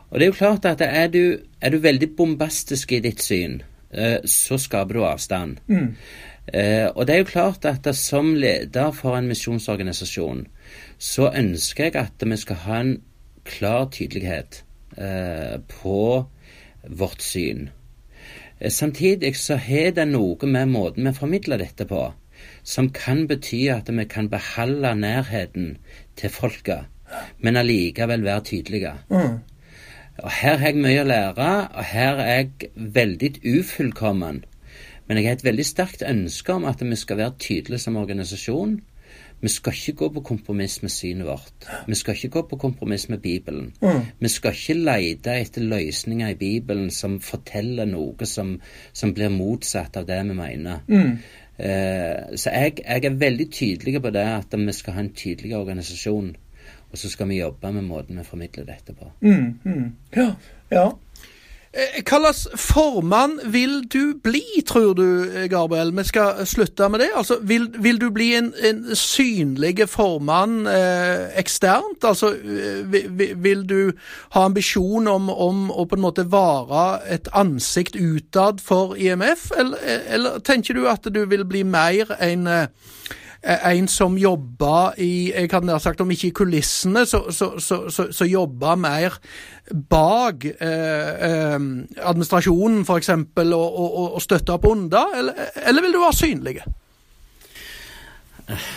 Og 0.09 0.17
det 0.17 0.25
er 0.25 0.31
jo 0.31 0.39
klart 0.39 0.65
at 0.69 0.81
er 0.85 1.11
du, 1.13 1.23
er 1.61 1.73
du 1.73 1.81
veldig 1.83 2.11
bombastisk 2.17 2.95
i 2.95 3.03
ditt 3.05 3.21
syn, 3.21 3.59
eh, 3.91 4.17
så 4.25 4.57
skaper 4.61 4.97
du 4.97 5.05
avstand. 5.05 5.61
Mm. 5.67 5.91
Og 6.45 6.99
det 7.09 7.13
er 7.15 7.23
jo 7.23 7.25
klart 7.25 7.63
at 7.65 7.87
som 7.97 8.27
leder 8.37 8.91
for 8.93 9.17
en 9.17 9.25
misjonsorganisasjon, 9.25 10.43
så 11.01 11.31
ønsker 11.33 11.87
jeg 11.87 11.95
at 11.97 12.21
vi 12.21 12.37
skal 12.37 12.59
ha 12.67 12.81
en 12.83 12.91
klar 13.49 13.87
tydelighet 13.89 14.59
på 15.73 16.03
vårt 17.01 17.25
syn. 17.25 17.65
Samtidig 18.61 19.35
så 19.35 19.57
har 19.59 19.91
det 19.97 20.05
noe 20.07 20.47
med 20.47 20.71
måten 20.71 21.07
vi 21.07 21.13
formidler 21.15 21.59
dette 21.59 21.87
på, 21.89 22.05
som 22.63 22.87
kan 22.95 23.25
bety 23.27 23.65
at 23.73 23.89
vi 23.91 24.05
kan 24.07 24.29
beholde 24.31 24.93
nærheten 24.95 25.75
til 26.15 26.31
folket, 26.31 26.87
men 27.39 27.59
allikevel 27.59 28.23
være 28.23 28.47
tydelige. 28.51 28.93
Mm. 29.09 29.43
Og 30.23 30.31
Her 30.31 30.57
har 30.57 30.71
jeg 30.71 30.79
mye 30.79 31.01
å 31.03 31.07
lære, 31.07 31.47
og 31.75 31.83
her 31.83 32.19
er 32.23 32.35
jeg 32.37 32.69
veldig 32.75 33.31
ufullkommen. 33.43 34.45
Men 35.07 35.17
jeg 35.17 35.27
har 35.27 35.35
et 35.37 35.43
veldig 35.43 35.65
sterkt 35.67 36.05
ønske 36.07 36.53
om 36.55 36.65
at 36.65 36.79
vi 36.81 36.95
skal 36.95 37.19
være 37.19 37.35
tydelige 37.39 37.83
som 37.83 37.97
organisasjon. 37.99 38.79
Vi 39.41 39.49
skal 39.51 39.75
ikke 39.75 39.93
gå 39.99 40.09
på 40.15 40.21
kompromiss 40.25 40.79
med 40.81 40.91
synet 40.93 41.27
vårt. 41.27 41.67
Vi 41.87 41.95
skal 41.95 42.15
ikke 42.15 42.29
gå 42.37 42.41
på 42.49 42.57
kompromiss 42.57 43.09
med 43.09 43.21
Bibelen. 43.21 43.73
Mm. 43.81 44.01
Vi 44.19 44.31
skal 44.31 44.55
ikke 44.55 44.77
lete 44.79 45.35
etter 45.41 45.61
løsninger 45.61 46.33
i 46.33 46.37
Bibelen 46.39 46.91
som 46.91 47.19
forteller 47.21 47.85
noe 47.89 48.25
som, 48.25 48.55
som 48.93 49.13
blir 49.13 49.33
motsatt 49.33 49.97
av 49.97 50.07
det 50.09 50.21
vi 50.23 50.37
mener. 50.39 50.81
Mm. 50.87 51.17
Eh, 51.57 52.35
så 52.35 52.51
jeg, 52.51 52.79
jeg, 52.81 53.05
er 53.05 53.19
veldig 53.19 53.47
tydelig 53.51 54.01
på 54.01 54.11
det 54.15 54.25
at 54.25 54.57
vi 54.59 54.75
skal 54.75 54.97
ha 54.97 55.05
en 55.05 55.13
tydelig 55.15 55.55
organisasjon. 55.57 56.33
Og 56.91 56.99
så 56.99 57.09
skal 57.11 57.27
vi 57.29 57.41
jobbe 57.41 57.71
med 57.75 57.83
måten 57.89 58.19
vi 58.19 58.23
formidler 58.23 58.65
dette 58.65 58.93
på. 58.95 59.11
Mm, 59.21 59.59
mm. 59.65 59.87
Ja, 60.15 60.29
ja. 60.71 60.89
Eh, 61.75 62.03
slags 62.03 62.47
formann 62.55 63.39
vil 63.43 63.83
du 63.93 64.13
bli, 64.23 64.43
tror 64.67 64.93
du, 64.93 65.47
Gabriel? 65.49 65.91
Vi 65.97 66.03
skal 66.03 66.47
slutte 66.47 66.89
med 66.89 66.99
det. 66.99 67.09
Altså, 67.15 67.37
vil, 67.41 67.67
vil 67.79 68.01
du 68.01 68.09
bli 68.09 68.35
en, 68.35 68.53
en 68.63 68.95
synlig 68.95 69.89
formann 69.89 70.67
eh, 70.67 71.39
eksternt? 71.39 72.03
Altså, 72.03 72.31
eh, 72.31 72.91
vil, 72.91 73.33
vil, 73.43 73.69
du 73.69 73.91
ha 74.31 74.45
ambisjon 74.45 75.07
om, 75.07 75.29
om, 75.29 75.67
å 75.71 75.83
på 75.83 75.99
en 75.99 76.05
måte 76.05 76.27
være 76.31 76.85
et 77.11 77.27
ansikt 77.33 77.99
utad 77.99 78.63
for 78.63 78.95
IMF, 78.95 79.51
eller, 79.57 79.77
eller 80.07 80.39
tenker 80.39 80.79
du 80.79 80.87
at 80.87 81.03
du 81.11 81.25
vil 81.27 81.43
bli 81.45 81.63
mer 81.67 82.15
en 82.23 82.47
eh, 82.47 82.67
en 83.43 83.87
som 83.91 84.15
jobba 84.17 84.93
i 85.01 85.31
jeg 85.31 85.51
hadde 85.51 85.67
nær 85.69 85.81
sagt 85.83 86.01
Om 86.01 86.13
ikke 86.15 86.29
i 86.29 86.35
kulissene, 86.35 87.05
så, 87.05 87.25
så, 87.29 87.51
så, 87.59 88.07
så 88.11 88.29
jobba 88.29 88.75
mer 88.79 89.19
bak 89.89 90.45
eh, 90.45 91.11
eh, 91.27 91.59
administrasjonen, 92.05 92.83
f.eks., 92.85 93.09
og, 93.09 93.51
og, 93.51 94.01
og 94.15 94.21
støtta 94.21 94.59
opp 94.59 94.67
under, 94.69 95.13
eller, 95.17 95.47
eller 95.65 95.85
vil 95.85 95.95
du 95.95 96.01
være 96.03 96.19
synlig? 96.19 96.59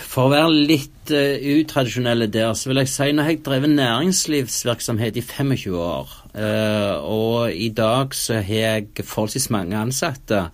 For 0.09 0.25
å 0.27 0.33
være 0.33 0.63
litt 0.71 1.11
uh, 1.13 1.37
utradisjonelle 1.59 2.31
der, 2.33 2.55
så 2.57 2.71
vil 2.71 2.81
jeg 2.81 2.89
si 2.89 3.11
nå 3.13 3.25
har 3.27 3.35
jeg 3.35 3.43
drevet 3.45 3.75
næringslivsvirksomhet 3.75 5.19
i 5.21 5.25
25 5.27 5.77
år. 5.77 6.15
Uh, 6.33 6.95
og 7.05 7.53
i 7.53 7.69
dag 7.77 8.17
så 8.17 8.41
har 8.41 8.63
jeg 8.63 9.05
forholdsvis 9.05 9.51
mange 9.53 9.77
ansatte 9.77 10.47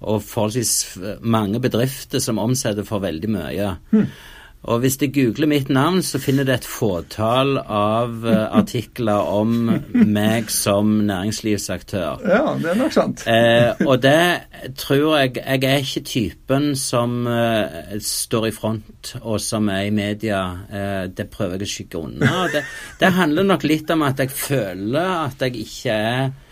og 0.00 0.22
forholdsvis 0.22 0.98
mange 1.20 1.60
bedrifter 1.60 2.22
som 2.22 2.40
omsetter 2.42 2.86
for 2.86 3.04
veldig 3.04 3.30
mye. 3.30 3.74
Hmm. 3.92 4.08
Og 4.64 4.80
hvis 4.80 4.96
de 4.96 5.10
googler 5.12 5.48
mitt 5.48 5.68
navn, 5.68 6.00
så 6.02 6.18
finner 6.22 6.46
de 6.48 6.54
et 6.54 6.64
fåtall 6.64 7.58
av 7.60 8.24
uh, 8.24 8.46
artikler 8.60 9.28
om 9.28 9.66
meg 9.92 10.48
som 10.52 10.94
næringslivsaktør. 11.04 12.24
Ja, 12.24 12.54
det 12.60 12.70
er 12.72 12.78
nok 12.80 12.94
sant. 12.96 13.26
eh, 13.28 13.74
og 13.84 14.00
det 14.02 14.72
tror 14.80 15.18
jeg 15.18 15.34
Jeg 15.36 15.64
er 15.68 15.84
ikke 15.84 16.00
typen 16.08 16.70
som 16.80 17.26
eh, 17.28 17.98
står 18.00 18.46
i 18.48 18.54
front 18.56 19.12
og 19.20 19.40
som 19.40 19.68
er 19.68 19.90
i 19.90 19.92
media. 19.92 20.40
Eh, 20.72 21.02
det 21.12 21.28
prøver 21.28 21.60
jeg 21.60 21.68
å 21.68 21.74
skygge 21.74 22.00
unna. 22.00 22.32
Det, 22.52 22.64
det 23.00 23.12
handler 23.18 23.44
nok 23.50 23.68
litt 23.68 23.90
om 23.92 24.06
at 24.08 24.24
jeg 24.24 24.32
føler 24.32 25.12
at 25.26 25.44
jeg 25.44 25.60
ikke 25.66 25.92
er 25.92 26.24
eh, 26.24 26.43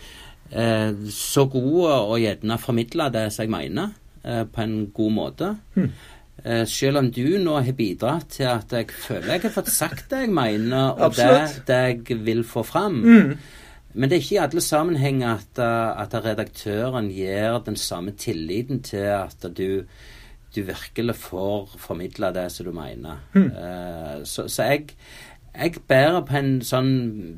så 1.09 1.45
god 1.49 1.85
og 1.89 2.17
gjerne 2.21 2.59
formidle 2.61 3.07
det 3.13 3.27
som 3.33 3.45
jeg 3.45 3.53
mener, 3.53 3.95
eh, 4.23 4.43
på 4.45 4.61
en 4.61 4.75
god 4.93 5.11
måte. 5.15 5.55
Hmm. 5.73 5.89
Eh, 6.43 6.65
selv 6.67 6.99
om 6.99 7.09
du 7.13 7.37
nå 7.39 7.59
har 7.61 7.75
bidratt 7.77 8.33
til 8.35 8.49
at 8.51 8.73
jeg 8.73 8.89
føler 8.91 9.35
jeg 9.35 9.43
har 9.45 9.53
fått 9.53 9.69
sagt 9.71 10.09
det 10.11 10.25
jeg 10.25 10.33
mener, 10.33 10.97
og 10.97 11.13
det, 11.15 11.63
det, 11.67 11.81
jeg 12.09 12.23
vil 12.25 12.43
få 12.43 12.65
fram. 12.67 12.97
Mm. 12.99 13.37
Men 13.93 14.09
det 14.09 14.17
er 14.17 14.23
ikke 14.23 14.35
i 14.35 14.41
alle 14.41 14.63
sammenhenger 14.65 15.37
at, 15.37 15.61
eh, 15.61 16.01
at, 16.03 16.17
redaktøren 16.25 17.11
gir 17.13 17.59
den 17.65 17.77
samme 17.77 18.15
tilliten 18.17 18.81
til 18.83 19.07
at 19.13 19.45
du, 19.55 19.85
du 20.55 20.61
virkelig 20.65 21.15
får 21.21 21.77
formidla 21.79 22.33
det 22.33 22.49
som 22.51 22.67
du 22.67 22.73
mener. 22.75 23.21
Mm. 23.37 23.51
Uh, 23.53 24.17
så, 24.25 24.47
så 24.49 24.67
jeg, 24.73 24.97
jeg 25.53 25.83
bærer 25.87 26.23
på 26.25 26.37
en 26.39 26.53
sånn 26.65 26.93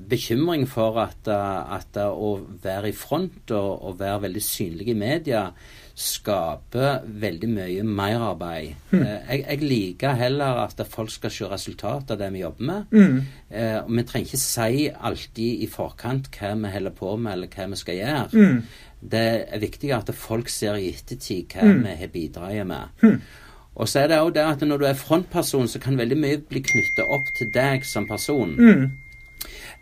bekymring 0.07 0.63
for 0.71 1.01
at, 1.03 1.27
at 1.27 1.97
å 1.99 2.37
være 2.63 2.93
i 2.93 2.95
front 2.95 3.51
og, 3.51 3.71
og, 3.89 3.97
være 3.99 4.21
veldig 4.29 4.43
synlig 4.43 4.93
i 4.93 4.95
media 4.99 5.49
skaper 5.95 7.05
veldig 7.07 7.49
mye 7.51 7.83
merarbeid. 7.87 8.87
Mm. 8.91 9.03
Jeg, 9.03 9.43
jeg 9.45 9.59
liker 9.63 10.17
heller 10.19 10.59
at 10.65 10.81
folk 10.91 11.11
skal 11.11 11.31
se 11.31 11.47
resultatet 11.51 12.15
av 12.15 12.19
det 12.19 12.31
vi 12.35 12.41
jobber 12.43 12.67
med. 12.67 12.95
Mm. 12.95 13.21
Eh, 13.49 13.77
vi 13.87 14.03
trenger 14.07 14.27
ikke 14.27 14.41
si 14.43 14.89
alltid 14.91 15.63
i 15.63 15.69
forkant 15.71 16.27
hva 16.35 16.51
vi 16.59 16.73
holder 16.75 16.97
på 16.99 17.15
med, 17.15 17.31
eller 17.37 17.55
hva 17.55 17.69
vi 17.71 17.79
skal 17.79 17.99
gjøre. 18.01 18.27
Mm. 18.35 18.59
Det 19.15 19.25
er 19.55 19.63
viktig 19.63 19.95
at 19.95 20.11
folk 20.19 20.51
ser 20.51 20.79
i 20.79 20.91
ettertid 20.91 21.55
hva 21.55 21.67
mm. 21.67 21.81
vi 21.87 21.97
har 22.01 22.13
bidratt 22.15 22.67
med. 22.67 23.09
Mm. 23.75 23.81
Og 23.81 23.91
så 23.91 24.03
er 24.03 24.11
det 24.11 24.19
òg 24.23 24.33
det 24.35 24.45
at 24.47 24.61
når 24.63 24.81
du 24.81 24.85
er 24.87 24.99
frontperson, 24.99 25.67
så 25.67 25.81
kan 25.83 25.97
veldig 25.99 26.17
mye 26.19 26.43
bli 26.47 26.63
knytta 26.63 27.07
opp 27.11 27.27
til 27.35 27.51
deg 27.53 27.83
som 27.87 28.07
person. 28.07 28.55
Mm. 28.55 28.85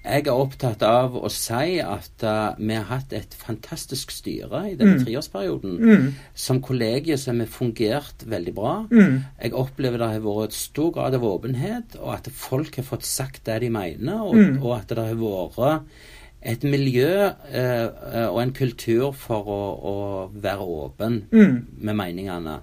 Jeg 0.04 0.26
er 0.28 0.36
opptatt 0.36 0.82
av 0.84 1.14
å 1.16 1.30
si 1.32 1.78
at 1.80 2.26
uh, 2.28 2.58
vi 2.60 2.76
har 2.76 2.90
hatt 2.90 3.14
et 3.16 3.36
fantastisk 3.40 4.12
styre 4.12 4.66
i 4.68 4.74
denne 4.76 4.98
mm. 4.98 5.06
treårsperioden. 5.06 5.78
Mm. 5.80 6.10
Som 6.36 6.60
kollegie 6.66 7.16
så 7.20 7.32
har 7.32 7.40
vi 7.40 7.48
fungert 7.48 8.26
veldig 8.28 8.56
bra. 8.58 8.74
Mm. 8.92 9.22
Jeg 9.40 9.56
opplever 9.56 10.02
det 10.02 10.10
har 10.18 10.26
vært 10.26 10.58
stor 10.58 10.92
grad 10.98 11.16
av 11.16 11.24
åpenhet, 11.30 11.96
og 12.02 12.18
at 12.18 12.28
folk 12.36 12.82
har 12.82 12.90
fått 12.90 13.08
sagt 13.08 13.46
det 13.48 13.62
de 13.64 13.72
mener, 13.72 14.20
og, 14.20 14.36
mm. 14.36 14.60
og 14.60 14.76
at 14.82 14.92
det 14.92 15.08
har 15.14 15.24
vært 15.24 15.96
et 16.44 16.64
miljø 16.68 17.30
uh, 17.32 18.28
og 18.28 18.42
en 18.42 18.52
kultur 18.52 19.14
for 19.16 19.48
å, 19.48 19.62
å 19.80 19.98
være 20.36 20.72
åpen 20.84 21.22
mm. 21.32 21.60
med 21.80 22.02
meningene. 22.02 22.60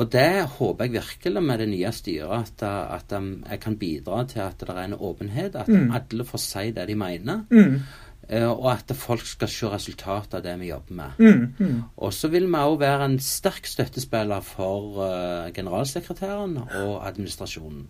Og 0.00 0.06
det 0.12 0.46
håper 0.56 0.86
jeg 0.86 0.94
virkelig 0.96 1.42
med 1.44 1.60
det 1.60 1.66
nye 1.68 1.90
styret, 1.92 2.52
at, 2.56 2.62
at 2.96 3.12
jeg 3.12 3.60
kan 3.60 3.76
bidra 3.80 4.22
til 4.28 4.40
at 4.46 4.62
det 4.62 4.72
er 4.72 4.86
en 4.86 4.96
åpenhet. 4.96 5.58
At 5.60 5.68
mm. 5.68 5.90
alle 5.98 6.24
får 6.24 6.40
si 6.44 6.70
det 6.76 6.86
de 6.88 6.96
mener. 6.96 7.44
Mm. 7.50 7.82
Uh, 8.30 8.50
og 8.50 8.68
at 8.72 8.92
folk 8.94 9.24
skal 9.26 9.50
se 9.50 9.68
resultatet 9.72 10.36
av 10.38 10.42
det 10.44 10.54
vi 10.60 10.70
jobber 10.70 10.94
med. 10.94 11.18
Mm. 11.18 11.54
mm. 11.58 11.78
Og 11.96 12.12
så 12.14 12.30
vil 12.30 12.46
vi 12.46 12.60
òg 12.62 12.78
være 12.80 13.08
en 13.10 13.18
sterk 13.18 13.66
støttespiller 13.66 14.44
for 14.46 15.00
uh, 15.02 15.52
generalsekretæren 15.54 16.60
og 16.62 16.92
administrasjonen. 17.08 17.88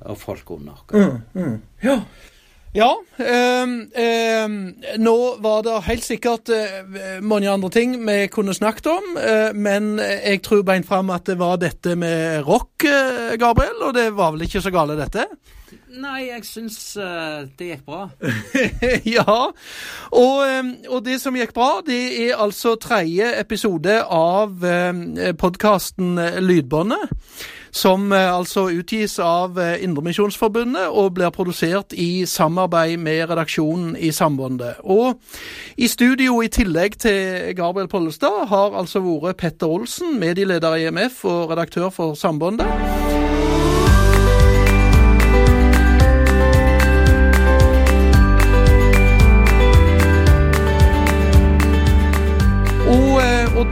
Og 0.00 0.18
folk 0.18 0.50
under. 0.50 0.84
Mm, 0.92 1.40
mm. 1.40 1.60
Ja. 1.82 2.00
Ja. 2.74 2.90
Eh, 3.16 3.62
eh, 4.04 4.48
nå 4.98 5.16
var 5.38 5.62
det 5.62 5.76
helt 5.86 6.02
sikkert 6.02 6.50
eh, 6.50 7.20
mange 7.22 7.46
andre 7.46 7.70
ting 7.70 7.94
vi 8.02 8.24
kunne 8.34 8.54
snakket 8.54 8.88
om, 8.90 9.12
eh, 9.14 9.54
men 9.54 9.92
jeg 10.02 10.42
tror 10.42 10.64
beint 10.66 10.88
fram 10.88 11.12
at 11.14 11.28
det 11.30 11.38
var 11.38 11.60
dette 11.62 11.94
med 11.94 12.42
rock, 12.48 12.82
eh, 12.82 13.36
Gabriel, 13.38 13.78
og 13.78 13.94
det 13.94 14.08
var 14.18 14.34
vel 14.34 14.48
ikke 14.48 14.64
så 14.64 14.74
gale, 14.74 14.98
dette? 14.98 15.28
Nei, 15.94 16.24
jeg 16.32 16.42
syns 16.48 16.78
det 17.54 17.68
gikk 17.68 17.86
bra. 17.86 18.08
ja, 19.16 19.38
og, 20.10 20.38
og, 20.90 20.98
det 21.06 21.20
som 21.22 21.38
gikk 21.38 21.54
bra, 21.54 21.76
det 21.86 22.02
er 22.24 22.42
altså 22.42 22.74
tredje 22.82 23.30
episode 23.38 24.00
av 24.02 24.66
podkasten 25.38 26.18
Lydbåndet 26.42 27.14
som 27.74 28.12
eh, 28.12 28.30
altså 28.30 28.68
utgis 28.70 29.18
av 29.18 29.58
eh, 29.58 29.82
Indremisjonsforbundet 29.84 30.92
og 30.94 31.14
blir 31.18 31.32
produsert 31.34 31.94
i 31.98 32.24
samarbeid 32.30 33.00
med 33.02 33.26
redaksjonen 33.32 33.96
i 33.98 34.12
Sambandet. 34.14 34.78
Og 34.84 35.18
i 35.76 35.90
studio, 35.90 36.38
i 36.42 36.52
tillegg 36.52 36.98
til 37.02 37.50
Gabriel 37.58 37.90
Pollestad, 37.90 38.46
har 38.50 38.78
altså 38.78 39.02
vært 39.04 39.42
Petter 39.42 39.70
Olsen, 39.70 40.18
medieleder 40.22 40.78
i 40.78 40.86
EMF 40.88 41.24
og 41.26 41.50
redaktør 41.50 41.90
for 41.94 42.14
Sambandet. 42.18 43.03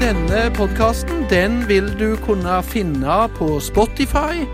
Denne 0.00 0.50
podkasten 0.56 1.26
den 1.30 1.68
vil 1.68 1.88
du 1.98 2.16
kunne 2.24 2.62
finne 2.62 3.16
på 3.36 3.60
Spotify. 3.60 4.44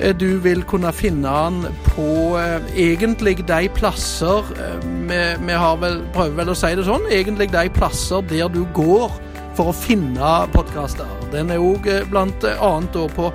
Eh, 0.00 0.14
du 0.16 0.38
vil 0.44 0.62
kunne 0.68 0.92
finne 0.92 1.28
den 1.28 1.76
på 1.88 2.36
eh, 2.38 2.60
egentlig 2.76 3.38
de 3.48 3.68
plasser 3.74 4.44
eh, 4.54 4.84
vi, 5.08 5.20
vi 5.46 5.56
har 5.56 5.78
vel, 5.82 6.02
prøver 6.14 6.36
vel 6.42 6.52
å 6.52 6.56
si 6.58 6.74
det 6.76 6.84
sånn, 6.86 7.08
egentlig 7.10 7.48
de 7.54 7.64
plasser 7.74 8.26
der 8.30 8.50
du 8.52 8.62
går 8.76 9.14
for 9.56 9.72
å 9.72 9.76
finne 9.76 10.34
podkaster. 10.52 11.08
Den 11.32 11.50
er 11.50 11.62
òg 11.64 11.88
bl.a. 12.10 12.72
på 13.16 13.30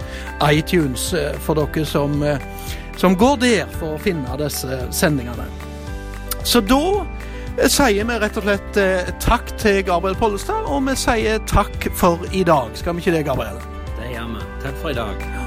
iTunes, 0.51 1.09
for 1.41 1.57
dere 1.57 1.85
som, 1.89 2.21
som 3.01 3.17
går 3.17 3.41
der 3.41 3.73
for 3.79 3.97
å 3.97 4.01
finne 4.01 4.37
disse 4.39 4.83
sendingene. 4.93 5.49
Så 6.45 6.61
da 6.61 7.01
sier 7.71 8.07
vi 8.07 8.17
rett 8.23 8.39
og 8.39 8.47
slett 8.47 8.79
eh, 8.79 9.11
takk 9.23 9.53
til 9.61 9.81
Gabriel 9.87 10.17
Pollestad, 10.19 10.67
og 10.71 10.83
vi 10.87 10.95
sier 10.99 11.43
takk 11.51 11.91
for 11.97 12.23
i 12.31 12.45
dag. 12.47 12.73
Skal 12.79 12.97
vi 12.97 13.05
ikke 13.05 13.17
det, 13.19 13.25
Gabriel? 13.27 13.61
Det 13.99 14.11
gjør 14.13 14.35
vi. 14.37 14.49
Takk 14.65 14.83
for 14.83 14.93
i 14.93 14.99
dag. 15.01 15.40